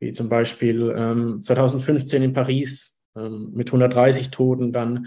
wie 0.00 0.10
zum 0.10 0.28
Beispiel 0.28 0.92
ähm, 0.96 1.42
2015 1.42 2.22
in 2.22 2.32
Paris 2.32 3.00
ähm, 3.16 3.52
mit 3.54 3.68
130 3.68 4.32
Toten, 4.32 4.72
dann 4.72 5.06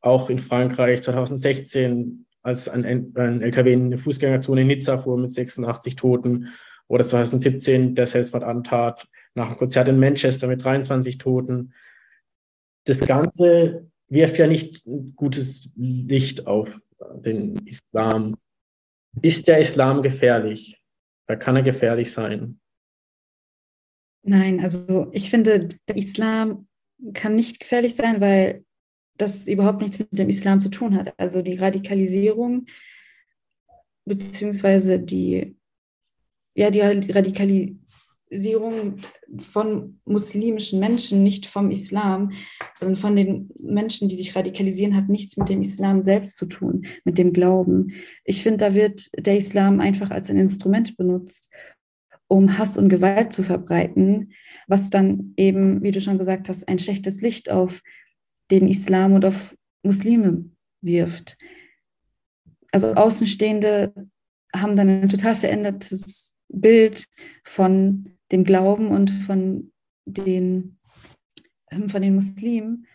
auch 0.00 0.30
in 0.30 0.38
Frankreich 0.38 1.02
2016, 1.02 2.26
als 2.42 2.68
ein, 2.68 2.84
ein 3.16 3.42
LKW 3.42 3.72
in 3.72 3.86
eine 3.86 3.98
Fußgängerzone 3.98 4.60
in 4.60 4.68
Nizza 4.68 4.98
fuhr 4.98 5.18
mit 5.18 5.32
86 5.32 5.96
Toten, 5.96 6.50
oder 6.86 7.04
2017 7.04 7.96
der 7.96 8.06
Selbstmordattentat 8.06 9.08
nach 9.34 9.48
einem 9.48 9.56
Konzert 9.56 9.88
in 9.88 9.98
Manchester 9.98 10.46
mit 10.46 10.64
23 10.64 11.18
Toten. 11.18 11.74
Das 12.84 13.00
Ganze 13.00 13.90
wirft 14.08 14.38
ja 14.38 14.46
nicht 14.46 14.86
ein 14.86 15.12
gutes 15.16 15.70
Licht 15.76 16.46
auf 16.46 16.70
den 17.16 17.56
Islam. 17.66 18.36
Ist 19.22 19.48
der 19.48 19.58
Islam 19.58 20.02
gefährlich? 20.02 20.80
Da 21.26 21.36
kann 21.36 21.56
er 21.56 21.62
gefährlich 21.62 22.12
sein? 22.12 22.60
Nein, 24.22 24.60
also 24.60 25.08
ich 25.12 25.30
finde, 25.30 25.68
der 25.88 25.96
Islam 25.96 26.68
kann 27.14 27.34
nicht 27.34 27.60
gefährlich 27.60 27.94
sein, 27.94 28.20
weil 28.20 28.64
das 29.16 29.46
überhaupt 29.46 29.80
nichts 29.80 29.98
mit 29.98 30.18
dem 30.18 30.28
Islam 30.28 30.60
zu 30.60 30.70
tun 30.70 30.96
hat. 30.96 31.12
Also 31.18 31.42
die 31.42 31.56
Radikalisierung 31.56 32.66
beziehungsweise 34.04 34.98
die, 34.98 35.56
ja, 36.54 36.70
die 36.70 36.80
Radikalisierung 38.30 39.00
von 39.38 40.00
muslimischen 40.04 40.80
Menschen, 40.80 41.22
nicht 41.22 41.46
vom 41.46 41.70
Islam, 41.70 42.32
sondern 42.74 42.96
von 42.96 43.16
den 43.16 43.50
Menschen, 43.58 44.08
die 44.08 44.16
sich 44.16 44.34
radikalisieren, 44.36 44.96
hat 44.96 45.08
nichts 45.08 45.36
mit 45.36 45.48
dem 45.48 45.60
Islam 45.60 46.02
selbst 46.02 46.36
zu 46.36 46.46
tun, 46.46 46.86
mit 47.04 47.18
dem 47.18 47.32
Glauben. 47.32 47.94
Ich 48.24 48.42
finde, 48.42 48.58
da 48.58 48.74
wird 48.74 49.08
der 49.16 49.36
Islam 49.36 49.80
einfach 49.80 50.10
als 50.10 50.30
ein 50.30 50.38
Instrument 50.38 50.96
benutzt, 50.96 51.48
um 52.28 52.58
Hass 52.58 52.76
und 52.76 52.90
Gewalt 52.90 53.32
zu 53.32 53.42
verbreiten, 53.42 54.32
was 54.66 54.90
dann 54.90 55.32
eben, 55.36 55.82
wie 55.82 55.90
du 55.90 56.00
schon 56.00 56.18
gesagt 56.18 56.48
hast, 56.48 56.68
ein 56.68 56.78
schlechtes 56.78 57.22
Licht 57.22 57.50
auf 57.50 57.82
den 58.50 58.68
Islam 58.68 59.14
und 59.14 59.24
auf 59.24 59.56
Muslime 59.82 60.44
wirft. 60.82 61.38
Also 62.70 62.88
Außenstehende 62.88 63.94
haben 64.54 64.76
dann 64.76 64.88
ein 64.88 65.08
total 65.08 65.34
verändertes 65.34 66.34
Bild 66.48 67.06
von 67.44 68.17
dem 68.32 68.44
Glauben 68.44 68.88
und 68.88 69.10
von 69.10 69.72
den, 70.04 70.78
ähm, 71.70 71.88
von 71.88 72.02
den 72.02 72.14
Muslimen. 72.14 72.86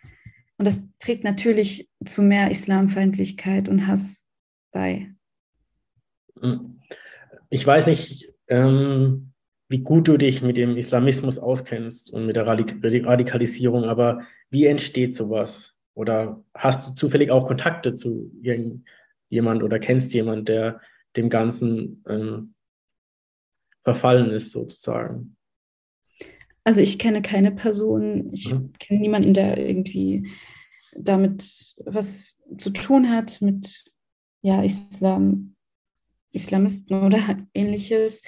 Und 0.57 0.65
das 0.65 0.81
trägt 0.99 1.23
natürlich 1.23 1.89
zu 2.05 2.21
mehr 2.21 2.51
Islamfeindlichkeit 2.51 3.69
und 3.69 3.87
Hass 3.87 4.25
bei. 4.71 5.11
Hm. 6.39 6.79
Ich 7.49 7.65
weiß 7.65 7.87
nicht, 7.87 8.33
ähm, 8.47 9.33
wie 9.69 9.79
gut 9.79 10.07
du 10.07 10.17
dich 10.17 10.41
mit 10.41 10.57
dem 10.57 10.77
Islamismus 10.77 11.39
auskennst 11.39 12.11
und 12.13 12.25
mit 12.25 12.35
der 12.35 12.45
Radikalisierung, 12.45 13.85
aber 13.85 14.21
wie 14.49 14.65
entsteht 14.65 15.15
sowas? 15.15 15.75
Oder 15.95 16.43
hast 16.53 16.87
du 16.87 16.95
zufällig 16.95 17.31
auch 17.31 17.47
Kontakte 17.47 17.95
zu 17.95 18.31
irgendjemand 18.41 19.63
oder 19.63 19.79
kennst 19.79 20.13
jemand, 20.13 20.49
der 20.49 20.81
dem 21.15 21.29
Ganzen 21.29 22.03
ähm, 22.07 22.53
verfallen 23.83 24.31
ist, 24.31 24.51
sozusagen? 24.51 25.35
Also 26.63 26.79
ich 26.79 26.97
kenne 26.97 27.21
keine 27.21 27.51
Person, 27.51 28.31
ich 28.33 28.51
mhm. 28.51 28.71
kenne 28.79 28.99
niemanden, 29.01 29.33
der 29.33 29.57
irgendwie 29.57 30.29
damit 30.95 31.75
was 31.77 32.41
zu 32.57 32.69
tun 32.69 33.09
hat, 33.09 33.41
mit 33.41 33.83
ja, 34.41 34.63
Islam, 34.63 35.55
Islamisten 36.31 37.03
oder 37.03 37.19
ähnliches. 37.53 38.21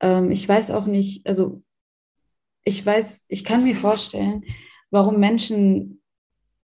Ähm, 0.00 0.30
ich 0.30 0.48
weiß 0.48 0.70
auch 0.70 0.86
nicht, 0.86 1.26
also 1.26 1.62
ich 2.64 2.84
weiß, 2.84 3.26
ich 3.28 3.44
kann 3.44 3.64
mir 3.64 3.76
vorstellen, 3.76 4.44
warum 4.90 5.20
Menschen 5.20 6.02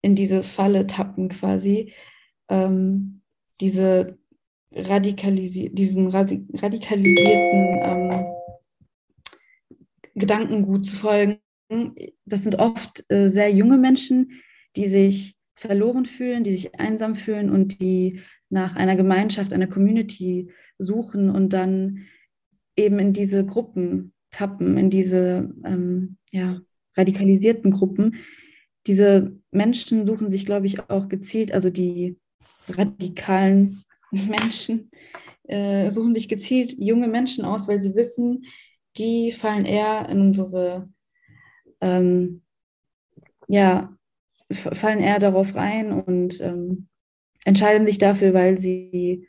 in 0.01 0.15
diese 0.15 0.43
Falle 0.43 0.87
tappen 0.87 1.27
quasi, 1.27 1.93
ähm, 2.47 3.21
diese 3.59 4.17
radikalisi 4.71 5.69
diesen 5.73 6.07
radikalisierten 6.07 7.79
ähm, 7.83 8.25
Gedankengut 10.15 10.85
zu 10.85 10.95
folgen. 10.95 11.39
Das 12.25 12.43
sind 12.43 12.59
oft 12.59 13.03
äh, 13.09 13.27
sehr 13.27 13.51
junge 13.51 13.77
Menschen, 13.77 14.41
die 14.75 14.85
sich 14.85 15.35
verloren 15.55 16.05
fühlen, 16.05 16.43
die 16.43 16.51
sich 16.51 16.79
einsam 16.79 17.15
fühlen 17.15 17.49
und 17.49 17.81
die 17.81 18.21
nach 18.49 18.75
einer 18.75 18.95
Gemeinschaft, 18.95 19.53
einer 19.53 19.67
Community 19.67 20.51
suchen 20.77 21.29
und 21.29 21.53
dann 21.53 22.05
eben 22.75 22.97
in 22.99 23.13
diese 23.13 23.45
Gruppen 23.45 24.13
tappen, 24.31 24.77
in 24.77 24.89
diese 24.89 25.53
ähm, 25.65 26.17
ja, 26.31 26.61
radikalisierten 26.95 27.71
Gruppen. 27.71 28.15
Diese 28.87 29.37
Menschen 29.51 30.05
suchen 30.05 30.31
sich, 30.31 30.45
glaube 30.45 30.65
ich, 30.65 30.89
auch 30.89 31.09
gezielt, 31.09 31.51
also 31.51 31.69
die 31.69 32.17
radikalen 32.69 33.83
Menschen 34.29 34.89
äh, 35.49 35.89
suchen 35.89 36.13
sich 36.13 36.29
gezielt 36.29 36.75
junge 36.77 37.07
Menschen 37.07 37.43
aus, 37.45 37.67
weil 37.67 37.79
sie 37.79 37.95
wissen, 37.95 38.45
die 38.97 39.31
fallen 39.31 39.65
eher 39.65 40.07
in 40.09 40.21
unsere, 40.21 40.89
ähm, 41.81 42.43
ja, 43.47 43.95
fallen 44.51 44.99
eher 44.99 45.19
darauf 45.19 45.55
rein 45.55 45.91
und 45.91 46.39
ähm, 46.41 46.87
entscheiden 47.45 47.87
sich 47.87 47.97
dafür, 47.97 48.33
weil 48.33 48.57
sie 48.57 49.27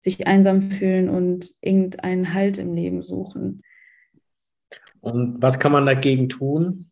sich 0.00 0.26
einsam 0.26 0.70
fühlen 0.70 1.08
und 1.08 1.54
irgendeinen 1.60 2.32
Halt 2.34 2.58
im 2.58 2.74
Leben 2.74 3.02
suchen. 3.02 3.62
Und 5.00 5.40
was 5.42 5.58
kann 5.58 5.72
man 5.72 5.86
dagegen 5.86 6.28
tun? 6.28 6.90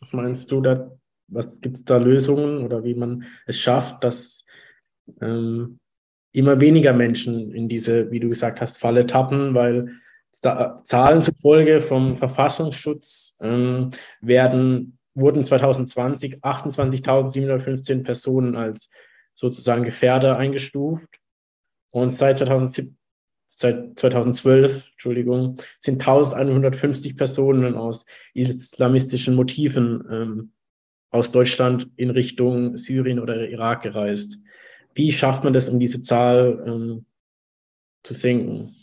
Was 0.00 0.12
meinst 0.12 0.50
du 0.50 0.60
da? 0.60 0.90
Was 1.28 1.60
gibt 1.60 1.76
es 1.76 1.84
da 1.84 1.96
Lösungen 1.96 2.64
oder 2.64 2.84
wie 2.84 2.94
man 2.94 3.24
es 3.46 3.58
schafft, 3.58 4.04
dass 4.04 4.44
ähm, 5.20 5.78
immer 6.32 6.60
weniger 6.60 6.92
Menschen 6.92 7.52
in 7.52 7.68
diese, 7.68 8.10
wie 8.10 8.20
du 8.20 8.28
gesagt 8.28 8.60
hast, 8.60 8.78
Falle 8.78 9.06
tappen, 9.06 9.54
weil 9.54 9.92
Zahlen 10.32 11.20
zufolge 11.20 11.80
vom 11.80 12.16
Verfassungsschutz 12.16 13.36
ähm, 13.42 13.90
werden, 14.22 14.98
wurden 15.14 15.44
2020 15.44 16.42
28.715 16.42 18.02
Personen 18.02 18.56
als 18.56 18.90
sozusagen 19.34 19.84
Gefährder 19.84 20.38
eingestuft. 20.38 21.20
Und 21.90 22.12
seit, 22.12 22.38
2007, 22.38 22.96
seit 23.48 23.98
2012 23.98 24.88
Entschuldigung, 24.92 25.58
sind 25.78 26.00
1150 26.00 27.16
Personen 27.18 27.74
aus 27.74 28.06
islamistischen 28.32 29.34
Motiven 29.34 30.02
ähm, 30.10 30.52
aus 31.10 31.30
Deutschland 31.30 31.90
in 31.96 32.08
Richtung 32.08 32.78
Syrien 32.78 33.18
oder 33.20 33.46
Irak 33.50 33.82
gereist. 33.82 34.38
Wie 34.94 35.12
schafft 35.12 35.44
man 35.44 35.52
das, 35.52 35.68
um 35.68 35.78
diese 35.78 36.02
Zahl 36.02 36.62
ähm, 36.66 37.06
zu 38.02 38.14
senken? 38.14 38.76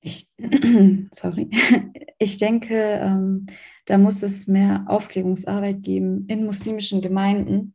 Ich, 0.00 0.28
sorry. 1.12 1.50
Ich 2.20 2.38
denke, 2.38 2.74
ähm, 3.00 3.46
da 3.84 3.96
muss 3.96 4.24
es 4.24 4.48
mehr 4.48 4.86
Aufklärungsarbeit 4.88 5.84
geben 5.84 6.26
in 6.26 6.46
muslimischen 6.46 7.00
Gemeinden. 7.00 7.74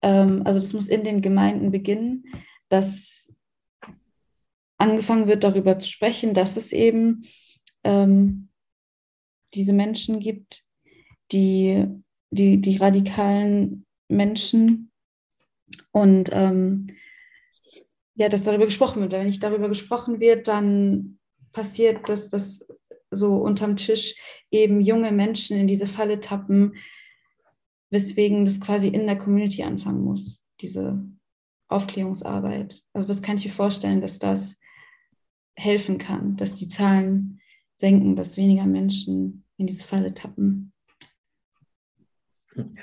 Ähm, 0.00 0.40
also 0.46 0.60
das 0.60 0.72
muss 0.72 0.88
in 0.88 1.04
den 1.04 1.20
Gemeinden 1.20 1.70
beginnen 1.70 2.24
dass 2.74 3.32
angefangen 4.78 5.28
wird, 5.28 5.44
darüber 5.44 5.78
zu 5.78 5.88
sprechen, 5.88 6.34
dass 6.34 6.56
es 6.56 6.72
eben 6.72 7.24
ähm, 7.84 8.48
diese 9.54 9.72
Menschen 9.72 10.18
gibt, 10.18 10.64
die, 11.30 11.86
die, 12.30 12.60
die 12.60 12.76
radikalen 12.76 13.86
Menschen 14.08 14.90
und 15.92 16.30
ähm, 16.32 16.88
ja, 18.14 18.28
dass 18.28 18.44
darüber 18.44 18.66
gesprochen 18.66 19.02
wird. 19.02 19.12
Wenn 19.12 19.26
nicht 19.26 19.42
darüber 19.42 19.68
gesprochen 19.68 20.20
wird, 20.20 20.46
dann 20.48 21.18
passiert, 21.52 22.08
dass 22.08 22.28
das 22.28 22.66
so 23.10 23.36
unterm 23.36 23.76
Tisch 23.76 24.16
eben 24.50 24.80
junge 24.80 25.12
Menschen 25.12 25.58
in 25.58 25.66
diese 25.66 25.86
Falle 25.86 26.20
tappen, 26.20 26.74
weswegen 27.90 28.44
das 28.44 28.60
quasi 28.60 28.88
in 28.88 29.06
der 29.06 29.18
Community 29.18 29.62
anfangen 29.62 30.02
muss, 30.02 30.44
diese 30.60 31.02
Aufklärungsarbeit. 31.68 32.82
Also 32.92 33.08
das 33.08 33.22
kann 33.22 33.36
ich 33.36 33.44
mir 33.46 33.52
vorstellen, 33.52 34.00
dass 34.00 34.18
das 34.18 34.60
helfen 35.56 35.98
kann, 35.98 36.36
dass 36.36 36.54
die 36.54 36.68
Zahlen 36.68 37.40
senken, 37.76 38.16
dass 38.16 38.36
weniger 38.36 38.66
Menschen 38.66 39.44
in 39.56 39.66
diese 39.66 39.84
Falle 39.84 40.14
tappen. 40.14 40.72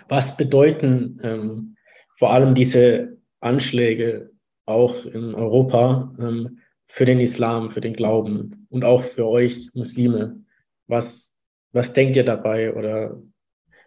Was 0.07 0.35
bedeuten 0.37 1.19
ähm, 1.23 1.75
vor 2.21 2.31
allem 2.31 2.53
diese 2.53 3.17
Anschläge 3.39 4.29
auch 4.67 5.05
in 5.05 5.33
Europa 5.33 6.13
ähm, 6.19 6.59
für 6.85 7.03
den 7.03 7.19
Islam, 7.19 7.71
für 7.71 7.81
den 7.81 7.95
Glauben 7.95 8.67
und 8.69 8.85
auch 8.85 9.03
für 9.03 9.25
euch 9.25 9.71
Muslime? 9.73 10.45
Was, 10.85 11.39
was 11.71 11.93
denkt 11.93 12.15
ihr 12.15 12.23
dabei 12.23 12.75
oder 12.75 13.19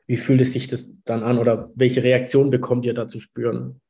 wie 0.08 0.16
fühlt 0.16 0.40
es 0.40 0.52
sich 0.52 0.66
das 0.66 0.96
dann 1.04 1.22
an 1.22 1.38
oder 1.38 1.70
welche 1.76 2.02
Reaktion 2.02 2.50
bekommt 2.50 2.86
ihr 2.86 2.94
da 2.94 3.06
zu 3.06 3.20
spüren? 3.20 3.80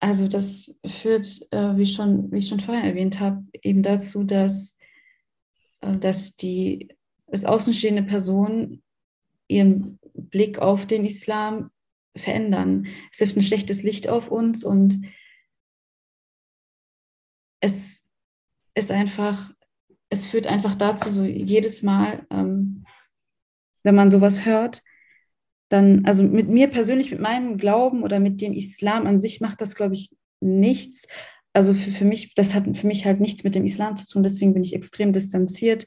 Also 0.00 0.26
das 0.26 0.76
führt, 0.84 1.46
äh, 1.52 1.76
wie, 1.76 1.86
schon, 1.86 2.32
wie 2.32 2.38
ich 2.38 2.48
schon 2.48 2.58
vorher 2.58 2.82
erwähnt 2.82 3.20
habe, 3.20 3.44
eben 3.62 3.84
dazu, 3.84 4.24
dass, 4.24 4.80
äh, 5.80 5.96
dass 5.96 6.34
die 6.34 6.88
als 7.28 7.44
außenstehende 7.44 8.02
Person 8.02 8.82
ihren 9.46 10.00
Blick 10.12 10.58
auf 10.58 10.86
den 10.86 11.04
Islam 11.04 11.70
verändern. 12.16 12.86
Es 13.10 13.20
wirft 13.20 13.36
ein 13.36 13.42
schlechtes 13.42 13.82
Licht 13.82 14.08
auf 14.08 14.30
uns 14.30 14.64
und 14.64 15.02
es 17.60 18.06
ist 18.74 18.90
einfach, 18.90 19.50
es 20.08 20.26
führt 20.26 20.46
einfach 20.46 20.74
dazu, 20.74 21.10
so 21.10 21.24
jedes 21.24 21.82
Mal, 21.82 22.26
ähm, 22.30 22.84
wenn 23.82 23.94
man 23.94 24.10
sowas 24.10 24.44
hört, 24.44 24.82
dann, 25.68 26.04
also 26.04 26.22
mit 26.22 26.48
mir 26.48 26.68
persönlich, 26.68 27.10
mit 27.10 27.20
meinem 27.20 27.56
Glauben 27.56 28.02
oder 28.02 28.20
mit 28.20 28.40
dem 28.40 28.52
Islam 28.52 29.06
an 29.06 29.18
sich 29.18 29.40
macht 29.40 29.60
das, 29.60 29.74
glaube 29.74 29.94
ich, 29.94 30.10
nichts. 30.40 31.06
Also 31.54 31.72
für, 31.72 31.90
für 31.90 32.04
mich, 32.04 32.34
das 32.34 32.54
hat 32.54 32.76
für 32.76 32.86
mich 32.86 33.06
halt 33.06 33.20
nichts 33.20 33.44
mit 33.44 33.54
dem 33.54 33.64
Islam 33.64 33.96
zu 33.96 34.06
tun, 34.06 34.22
deswegen 34.22 34.54
bin 34.54 34.62
ich 34.62 34.74
extrem 34.74 35.12
distanziert 35.12 35.86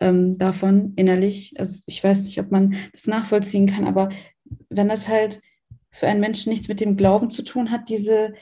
ähm, 0.00 0.38
davon 0.38 0.92
innerlich. 0.96 1.54
Also 1.58 1.82
ich 1.86 2.02
weiß 2.02 2.24
nicht, 2.24 2.38
ob 2.38 2.50
man 2.50 2.76
das 2.92 3.06
nachvollziehen 3.06 3.66
kann, 3.66 3.84
aber 3.84 4.10
wenn 4.68 4.88
das 4.88 5.08
halt 5.08 5.40
für 5.96 6.06
einen 6.06 6.20
Menschen 6.20 6.50
nichts 6.50 6.68
mit 6.68 6.80
dem 6.80 6.96
Glauben 6.96 7.30
zu 7.30 7.42
tun 7.42 7.70
hat, 7.70 7.88
diese 7.88 8.34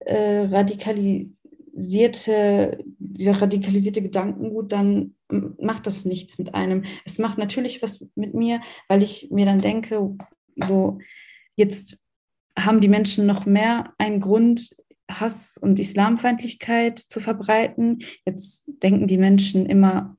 äh, 0.00 0.46
radikalisierte, 0.46 2.84
dieser 2.98 3.40
radikalisierte 3.40 4.02
Gedankengut, 4.02 4.72
dann 4.72 5.14
macht 5.58 5.86
das 5.86 6.04
nichts 6.04 6.38
mit 6.38 6.54
einem. 6.54 6.84
Es 7.04 7.18
macht 7.18 7.38
natürlich 7.38 7.82
was 7.82 8.08
mit 8.14 8.34
mir, 8.34 8.60
weil 8.88 9.02
ich 9.02 9.30
mir 9.30 9.46
dann 9.46 9.60
denke, 9.60 10.16
so 10.56 10.98
jetzt 11.56 11.98
haben 12.58 12.80
die 12.80 12.88
Menschen 12.88 13.26
noch 13.26 13.44
mehr 13.46 13.92
einen 13.98 14.20
Grund, 14.20 14.76
Hass 15.08 15.56
und 15.60 15.78
Islamfeindlichkeit 15.78 16.98
zu 16.98 17.20
verbreiten. 17.20 18.02
Jetzt 18.24 18.68
denken 18.82 19.06
die 19.06 19.18
Menschen 19.18 19.66
immer 19.66 20.16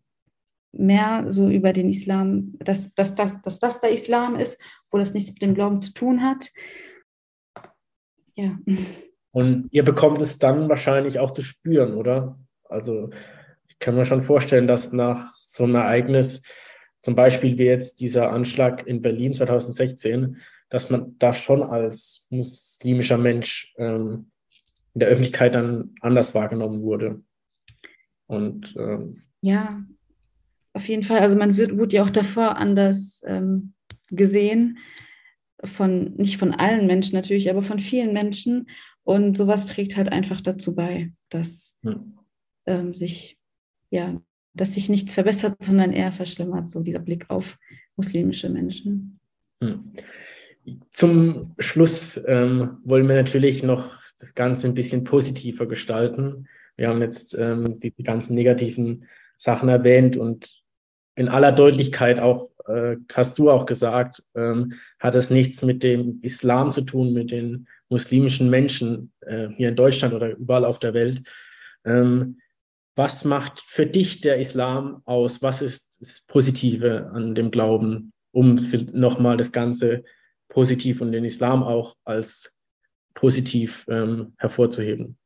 mehr 0.71 1.25
so 1.29 1.49
über 1.49 1.73
den 1.73 1.89
Islam, 1.89 2.53
dass, 2.59 2.93
dass, 2.93 3.15
dass, 3.15 3.41
dass 3.41 3.59
das 3.59 3.81
der 3.81 3.91
Islam 3.91 4.35
ist, 4.35 4.61
wo 4.91 4.97
das 4.97 5.13
nichts 5.13 5.31
mit 5.31 5.41
dem 5.41 5.53
Glauben 5.55 5.81
zu 5.81 5.93
tun 5.93 6.21
hat. 6.21 6.51
Ja. 8.35 8.57
Und 9.31 9.67
ihr 9.71 9.83
bekommt 9.83 10.21
es 10.21 10.39
dann 10.39 10.69
wahrscheinlich 10.69 11.19
auch 11.19 11.31
zu 11.31 11.41
spüren, 11.41 11.95
oder? 11.95 12.39
Also 12.65 13.09
ich 13.67 13.79
kann 13.79 13.95
mir 13.95 14.05
schon 14.05 14.23
vorstellen, 14.23 14.67
dass 14.67 14.93
nach 14.93 15.35
so 15.43 15.63
einem 15.63 15.75
Ereignis, 15.75 16.43
zum 17.01 17.15
Beispiel 17.15 17.57
wie 17.57 17.65
jetzt 17.65 17.99
dieser 17.99 18.31
Anschlag 18.31 18.85
in 18.87 19.01
Berlin 19.01 19.33
2016, 19.33 20.37
dass 20.69 20.89
man 20.89 21.15
da 21.19 21.33
schon 21.33 21.63
als 21.63 22.25
muslimischer 22.29 23.17
Mensch 23.17 23.73
ähm, 23.77 24.31
in 24.93 24.99
der 24.99 25.09
Öffentlichkeit 25.09 25.55
dann 25.55 25.93
anders 26.01 26.35
wahrgenommen 26.35 26.81
wurde. 26.81 27.21
Und 28.27 28.75
ähm, 28.77 29.15
ja, 29.41 29.81
auf 30.73 30.87
jeden 30.87 31.03
Fall. 31.03 31.19
Also 31.19 31.37
man 31.37 31.55
wird, 31.55 31.77
wurde 31.77 31.95
ja 31.95 32.03
auch 32.03 32.09
davor 32.09 32.57
anders 32.57 33.21
ähm, 33.25 33.73
gesehen, 34.09 34.79
von, 35.63 36.13
nicht 36.15 36.37
von 36.37 36.53
allen 36.53 36.87
Menschen 36.87 37.15
natürlich, 37.15 37.49
aber 37.49 37.63
von 37.63 37.79
vielen 37.79 38.13
Menschen. 38.13 38.69
Und 39.03 39.37
sowas 39.37 39.65
trägt 39.65 39.95
halt 39.95 40.11
einfach 40.11 40.41
dazu 40.41 40.75
bei, 40.75 41.11
dass 41.29 41.77
hm. 41.83 42.17
ähm, 42.65 42.93
sich, 42.93 43.37
ja, 43.89 44.21
dass 44.53 44.73
sich 44.73 44.89
nichts 44.89 45.13
verbessert, 45.13 45.55
sondern 45.61 45.93
eher 45.93 46.11
verschlimmert, 46.11 46.67
so 46.67 46.83
dieser 46.83 46.99
Blick 46.99 47.29
auf 47.29 47.57
muslimische 47.95 48.49
Menschen. 48.49 49.19
Hm. 49.63 49.93
Zum 50.91 51.55
Schluss 51.59 52.23
ähm, 52.27 52.77
wollen 52.83 53.07
wir 53.07 53.15
natürlich 53.15 53.63
noch 53.63 53.89
das 54.19 54.33
Ganze 54.35 54.67
ein 54.67 54.73
bisschen 54.73 55.03
positiver 55.03 55.67
gestalten. 55.67 56.47
Wir 56.75 56.89
haben 56.89 57.01
jetzt 57.01 57.35
ähm, 57.37 57.79
die, 57.79 57.91
die 57.91 58.03
ganzen 58.03 58.35
negativen 58.35 59.05
Sachen 59.35 59.69
erwähnt 59.69 60.17
und 60.17 60.63
in 61.15 61.29
aller 61.29 61.51
Deutlichkeit 61.51 62.19
auch, 62.19 62.49
äh, 62.67 62.97
hast 63.13 63.37
du 63.39 63.49
auch 63.49 63.65
gesagt, 63.65 64.23
ähm, 64.35 64.73
hat 64.99 65.15
es 65.15 65.29
nichts 65.29 65.61
mit 65.61 65.83
dem 65.83 66.19
Islam 66.21 66.71
zu 66.71 66.81
tun, 66.81 67.13
mit 67.13 67.31
den 67.31 67.67
muslimischen 67.89 68.49
Menschen 68.49 69.11
äh, 69.21 69.49
hier 69.55 69.69
in 69.69 69.75
Deutschland 69.75 70.13
oder 70.13 70.35
überall 70.35 70.65
auf 70.65 70.79
der 70.79 70.93
Welt. 70.93 71.23
Ähm, 71.85 72.39
was 72.95 73.25
macht 73.25 73.61
für 73.67 73.85
dich 73.85 74.21
der 74.21 74.39
Islam 74.39 75.01
aus? 75.05 75.41
Was 75.41 75.61
ist 75.61 75.97
das 75.99 76.21
Positive 76.21 77.11
an 77.13 77.35
dem 77.35 77.51
Glauben, 77.51 78.11
um 78.31 78.59
nochmal 78.91 79.37
das 79.37 79.51
Ganze 79.51 80.03
positiv 80.49 81.01
und 81.01 81.11
den 81.11 81.23
Islam 81.23 81.63
auch 81.63 81.95
als 82.03 82.57
positiv 83.13 83.85
ähm, 83.89 84.33
hervorzuheben? 84.37 85.17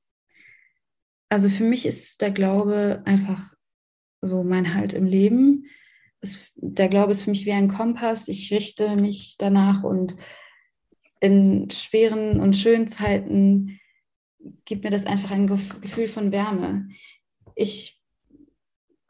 Also 1.30 1.48
für 1.48 1.64
mich 1.64 1.86
ist 1.86 2.22
der 2.22 2.32
Glaube 2.32 3.02
einfach 3.06 3.54
so 4.22 4.44
mein 4.44 4.74
Halt 4.74 4.94
im 4.94 5.06
Leben 5.06 5.66
es, 6.22 6.40
der 6.56 6.88
Glaube 6.88 7.12
ist 7.12 7.24
für 7.24 7.32
mich 7.32 7.46
wie 7.46 7.52
ein 7.52 7.68
Kompass. 7.68 8.28
Ich 8.28 8.52
richte 8.54 8.96
mich 8.96 9.36
danach 9.38 9.84
und 9.84 10.16
in 11.20 11.70
schweren 11.70 12.40
und 12.40 12.56
schönen 12.56 12.88
Zeiten 12.88 13.80
gibt 14.66 14.84
mir 14.84 14.90
das 14.90 15.06
einfach 15.06 15.32
ein 15.32 15.48
Gefühl 15.48 16.08
von 16.08 16.32
Wärme. 16.32 16.90
Ich 17.56 18.00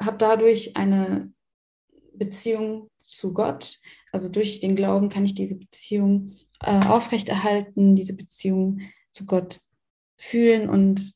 habe 0.02 0.18
dadurch 0.18 0.76
eine 0.76 1.32
Beziehung 2.14 2.90
zu 3.02 3.34
Gott. 3.34 3.80
Also 4.12 4.30
durch 4.30 4.60
den 4.60 4.76
Glauben 4.76 5.10
kann 5.10 5.26
ich 5.26 5.34
diese 5.34 5.58
Beziehung 5.58 6.36
äh, 6.62 6.86
aufrechterhalten, 6.86 7.96
diese 7.96 8.16
Beziehung 8.16 8.82
zu 9.12 9.26
Gott 9.26 9.62
fühlen. 10.18 10.70
Und 10.70 11.14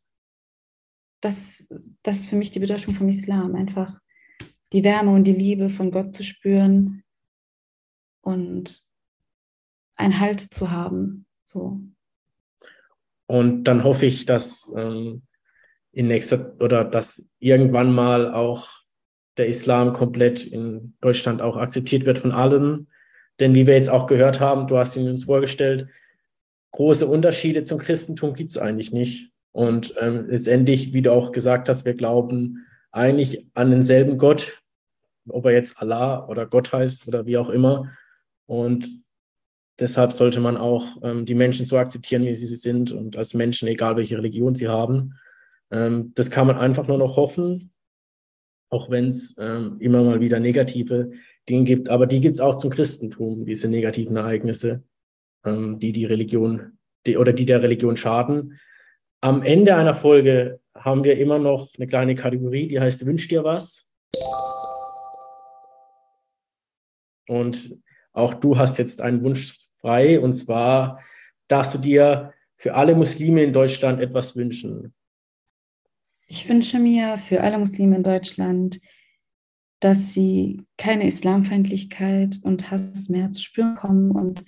das, 1.21 1.67
das 2.03 2.19
ist 2.19 2.25
für 2.27 2.37
mich 2.37 2.51
die 2.51 2.59
Bedeutung 2.59 2.93
vom 2.93 3.09
Islam. 3.09 3.55
Einfach 3.55 3.99
die 4.75 4.83
Wärme 4.83 5.11
und 5.11 5.23
die 5.23 5.33
Liebe 5.33 5.69
von 5.69 5.89
Gott 5.89 6.13
zu 6.13 6.23
spüren 6.23 7.03
und 8.21 8.83
einen 9.95 10.19
Halt 10.19 10.41
zu 10.41 10.69
haben. 10.69 11.25
So. 11.45 11.79
Und 13.25 13.63
dann 13.63 13.85
hoffe 13.85 14.05
ich, 14.05 14.25
dass 14.25 14.73
ähm, 14.75 15.23
in 15.93 16.07
nächster 16.07 16.55
oder 16.59 16.83
dass 16.83 17.29
irgendwann 17.39 17.93
mal 17.93 18.33
auch 18.33 18.69
der 19.37 19.47
Islam 19.47 19.93
komplett 19.93 20.45
in 20.45 20.95
Deutschland 20.99 21.41
auch 21.41 21.55
akzeptiert 21.55 22.05
wird 22.05 22.19
von 22.19 22.33
allen. 22.33 22.87
Denn 23.39 23.55
wie 23.55 23.67
wir 23.67 23.75
jetzt 23.75 23.89
auch 23.89 24.07
gehört 24.07 24.41
haben, 24.41 24.67
du 24.67 24.77
hast 24.77 24.97
ihn 24.97 25.07
uns 25.07 25.23
vorgestellt, 25.23 25.87
große 26.71 27.07
Unterschiede 27.07 27.63
zum 27.63 27.79
Christentum 27.79 28.33
gibt 28.33 28.51
es 28.51 28.57
eigentlich 28.57 28.91
nicht. 28.91 29.31
Und 29.53 29.95
ähm, 30.01 30.25
letztendlich, 30.27 30.91
wie 30.91 31.01
du 31.01 31.13
auch 31.13 31.31
gesagt 31.31 31.69
hast, 31.69 31.85
wir 31.85 31.93
glauben 31.93 32.65
eigentlich 32.91 33.47
an 33.53 33.71
denselben 33.71 34.17
Gott, 34.17 34.61
ob 35.29 35.45
er 35.45 35.51
jetzt 35.51 35.81
Allah 35.81 36.27
oder 36.27 36.45
Gott 36.45 36.71
heißt 36.71 37.07
oder 37.07 37.25
wie 37.25 37.37
auch 37.37 37.49
immer. 37.49 37.91
Und 38.45 39.03
deshalb 39.79 40.11
sollte 40.11 40.39
man 40.39 40.57
auch 40.57 40.85
ähm, 41.03 41.25
die 41.25 41.35
Menschen 41.35 41.65
so 41.65 41.77
akzeptieren, 41.77 42.23
wie 42.23 42.35
sie 42.35 42.55
sind 42.55 42.91
und 42.91 43.17
als 43.17 43.33
Menschen, 43.33 43.67
egal 43.67 43.95
welche 43.95 44.17
Religion 44.17 44.55
sie 44.55 44.67
haben. 44.67 45.15
Ähm, 45.71 46.11
das 46.15 46.29
kann 46.29 46.47
man 46.47 46.57
einfach 46.57 46.87
nur 46.87 46.97
noch 46.97 47.17
hoffen, 47.17 47.73
auch 48.69 48.89
wenn 48.89 49.07
es 49.07 49.35
ähm, 49.39 49.77
immer 49.79 50.03
mal 50.03 50.19
wieder 50.19 50.39
negative 50.39 51.11
Dinge 51.49 51.63
gibt. 51.65 51.89
Aber 51.89 52.07
die 52.07 52.21
gibt 52.21 52.35
es 52.35 52.41
auch 52.41 52.55
zum 52.55 52.69
Christentum, 52.69 53.45
diese 53.45 53.67
negativen 53.67 54.15
Ereignisse, 54.15 54.83
ähm, 55.43 55.79
die 55.79 55.91
die 55.91 56.05
Religion 56.05 56.77
die, 57.05 57.17
oder 57.17 57.33
die 57.33 57.45
der 57.45 57.61
Religion 57.61 57.97
schaden. 57.97 58.59
Am 59.21 59.41
Ende 59.41 59.75
einer 59.75 59.93
Folge 59.93 60.59
haben 60.75 61.03
wir 61.03 61.17
immer 61.17 61.39
noch 61.39 61.69
eine 61.77 61.87
kleine 61.87 62.15
Kategorie, 62.15 62.67
die 62.67 62.79
heißt 62.79 63.05
Wünsch 63.05 63.27
dir 63.27 63.43
was. 63.43 63.87
Und 67.27 67.77
auch 68.13 68.33
du 68.33 68.57
hast 68.57 68.77
jetzt 68.77 69.01
einen 69.01 69.23
Wunsch 69.23 69.67
frei, 69.79 70.19
und 70.19 70.33
zwar 70.33 71.01
darfst 71.47 71.73
du 71.73 71.77
dir 71.77 72.33
für 72.57 72.75
alle 72.75 72.95
Muslime 72.95 73.43
in 73.43 73.53
Deutschland 73.53 74.01
etwas 74.01 74.35
wünschen. 74.35 74.93
Ich 76.27 76.49
wünsche 76.49 76.79
mir 76.79 77.17
für 77.17 77.41
alle 77.41 77.59
Muslime 77.59 77.97
in 77.97 78.03
Deutschland, 78.03 78.79
dass 79.79 80.13
sie 80.13 80.65
keine 80.77 81.05
Islamfeindlichkeit 81.05 82.39
und 82.41 82.71
Hass 82.71 83.09
mehr 83.09 83.31
zu 83.31 83.41
spüren 83.41 83.75
kommen 83.75 84.11
und 84.11 84.43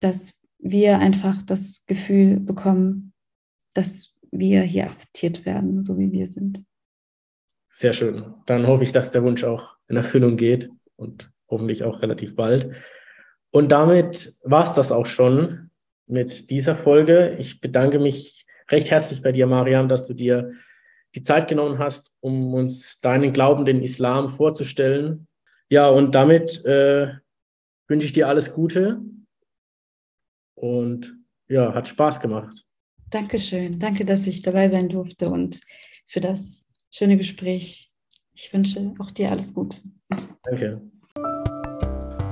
dass 0.00 0.40
wir 0.58 0.98
einfach 0.98 1.40
das 1.42 1.86
Gefühl 1.86 2.40
bekommen, 2.40 3.14
dass 3.72 4.14
wir 4.30 4.62
hier 4.62 4.84
akzeptiert 4.84 5.46
werden, 5.46 5.84
so 5.84 5.98
wie 5.98 6.12
wir 6.12 6.26
sind. 6.26 6.64
Sehr 7.70 7.92
schön. 7.92 8.34
Dann 8.46 8.66
hoffe 8.66 8.84
ich, 8.84 8.92
dass 8.92 9.10
der 9.10 9.22
Wunsch 9.22 9.44
auch 9.44 9.76
in 9.88 9.96
Erfüllung 9.96 10.36
geht 10.36 10.70
und 10.96 11.32
hoffentlich 11.48 11.84
auch 11.84 12.02
relativ 12.02 12.36
bald. 12.36 12.74
Und 13.50 13.70
damit 13.70 14.38
war 14.42 14.64
es 14.64 14.72
das 14.72 14.92
auch 14.92 15.06
schon 15.06 15.70
mit 16.06 16.50
dieser 16.50 16.76
Folge. 16.76 17.36
Ich 17.38 17.60
bedanke 17.60 17.98
mich 17.98 18.46
recht 18.70 18.90
herzlich 18.90 19.22
bei 19.22 19.32
dir, 19.32 19.46
Mariam, 19.46 19.88
dass 19.88 20.06
du 20.06 20.14
dir 20.14 20.52
die 21.14 21.22
Zeit 21.22 21.48
genommen 21.48 21.78
hast, 21.78 22.12
um 22.20 22.52
uns 22.54 23.00
deinen 23.00 23.32
Glauben, 23.32 23.64
den 23.64 23.82
Islam 23.82 24.28
vorzustellen. 24.28 25.28
Ja, 25.68 25.88
und 25.88 26.14
damit 26.14 26.64
äh, 26.64 27.12
wünsche 27.88 28.06
ich 28.06 28.12
dir 28.12 28.28
alles 28.28 28.52
Gute 28.52 29.00
und 30.54 31.16
ja, 31.48 31.74
hat 31.74 31.88
Spaß 31.88 32.20
gemacht. 32.20 32.66
Dankeschön. 33.10 33.70
Danke, 33.78 34.04
dass 34.04 34.26
ich 34.26 34.42
dabei 34.42 34.68
sein 34.68 34.88
durfte 34.88 35.30
und 35.30 35.60
für 36.08 36.20
das 36.20 36.66
schöne 36.90 37.16
Gespräch. 37.16 37.90
Ich 38.34 38.52
wünsche 38.52 38.94
auch 38.98 39.12
dir 39.12 39.30
alles 39.30 39.54
Gute. 39.54 39.78
Danke. 40.42 40.93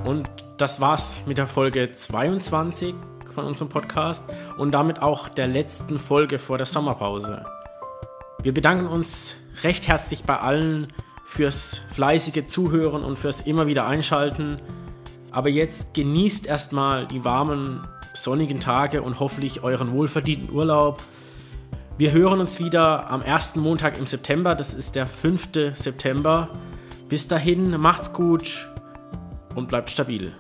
Und 0.05 0.29
das 0.57 0.81
war's 0.81 1.23
mit 1.27 1.39
der 1.39 1.47
Folge 1.47 1.93
22 1.93 2.95
von 3.35 3.45
unserem 3.45 3.69
Podcast 3.69 4.25
und 4.59 4.73
damit 4.73 5.01
auch 5.01 5.29
der 5.29 5.47
letzten 5.47 5.99
Folge 5.99 6.39
vor 6.39 6.59
der 6.59 6.67
Sommerpause. 6.67 7.45
Wir 8.43 8.53
bedanken 8.53 8.87
uns 8.87 9.37
recht 9.63 9.87
herzlich 9.87 10.25
bei 10.25 10.39
allen 10.39 10.89
fürs 11.25 11.83
fleißige 11.93 12.45
Zuhören 12.45 13.05
und 13.05 13.19
fürs 13.19 13.43
immer 13.43 13.67
wieder 13.67 13.87
Einschalten. 13.87 14.57
Aber 15.31 15.49
jetzt 15.49 15.95
genießt 15.95 16.47
erstmal 16.47 17.07
die 17.07 17.25
warmen, 17.25 17.87
sonnigen 18.13 18.61
Tage 18.61 19.03
und 19.03 19.21
hoffentlich 19.21 19.63
euren 19.63 19.93
wohlverdienten 19.93 20.51
Urlaub. 20.51 21.03
Wir 21.97 22.11
hören 22.11 22.41
uns 22.41 22.59
wieder 22.59 23.09
am 23.09 23.23
ersten 23.23 23.61
Montag 23.61 23.99
im 23.99 24.07
September, 24.07 24.55
das 24.57 24.75
ist 24.75 24.97
der 24.97 25.07
5. 25.07 25.75
September. 25.75 26.49
Bis 27.09 27.29
dahin, 27.29 27.81
macht's 27.81 28.13
gut 28.13 28.72
und 29.55 29.69
bleibt 29.69 29.91
stabil. 29.91 30.33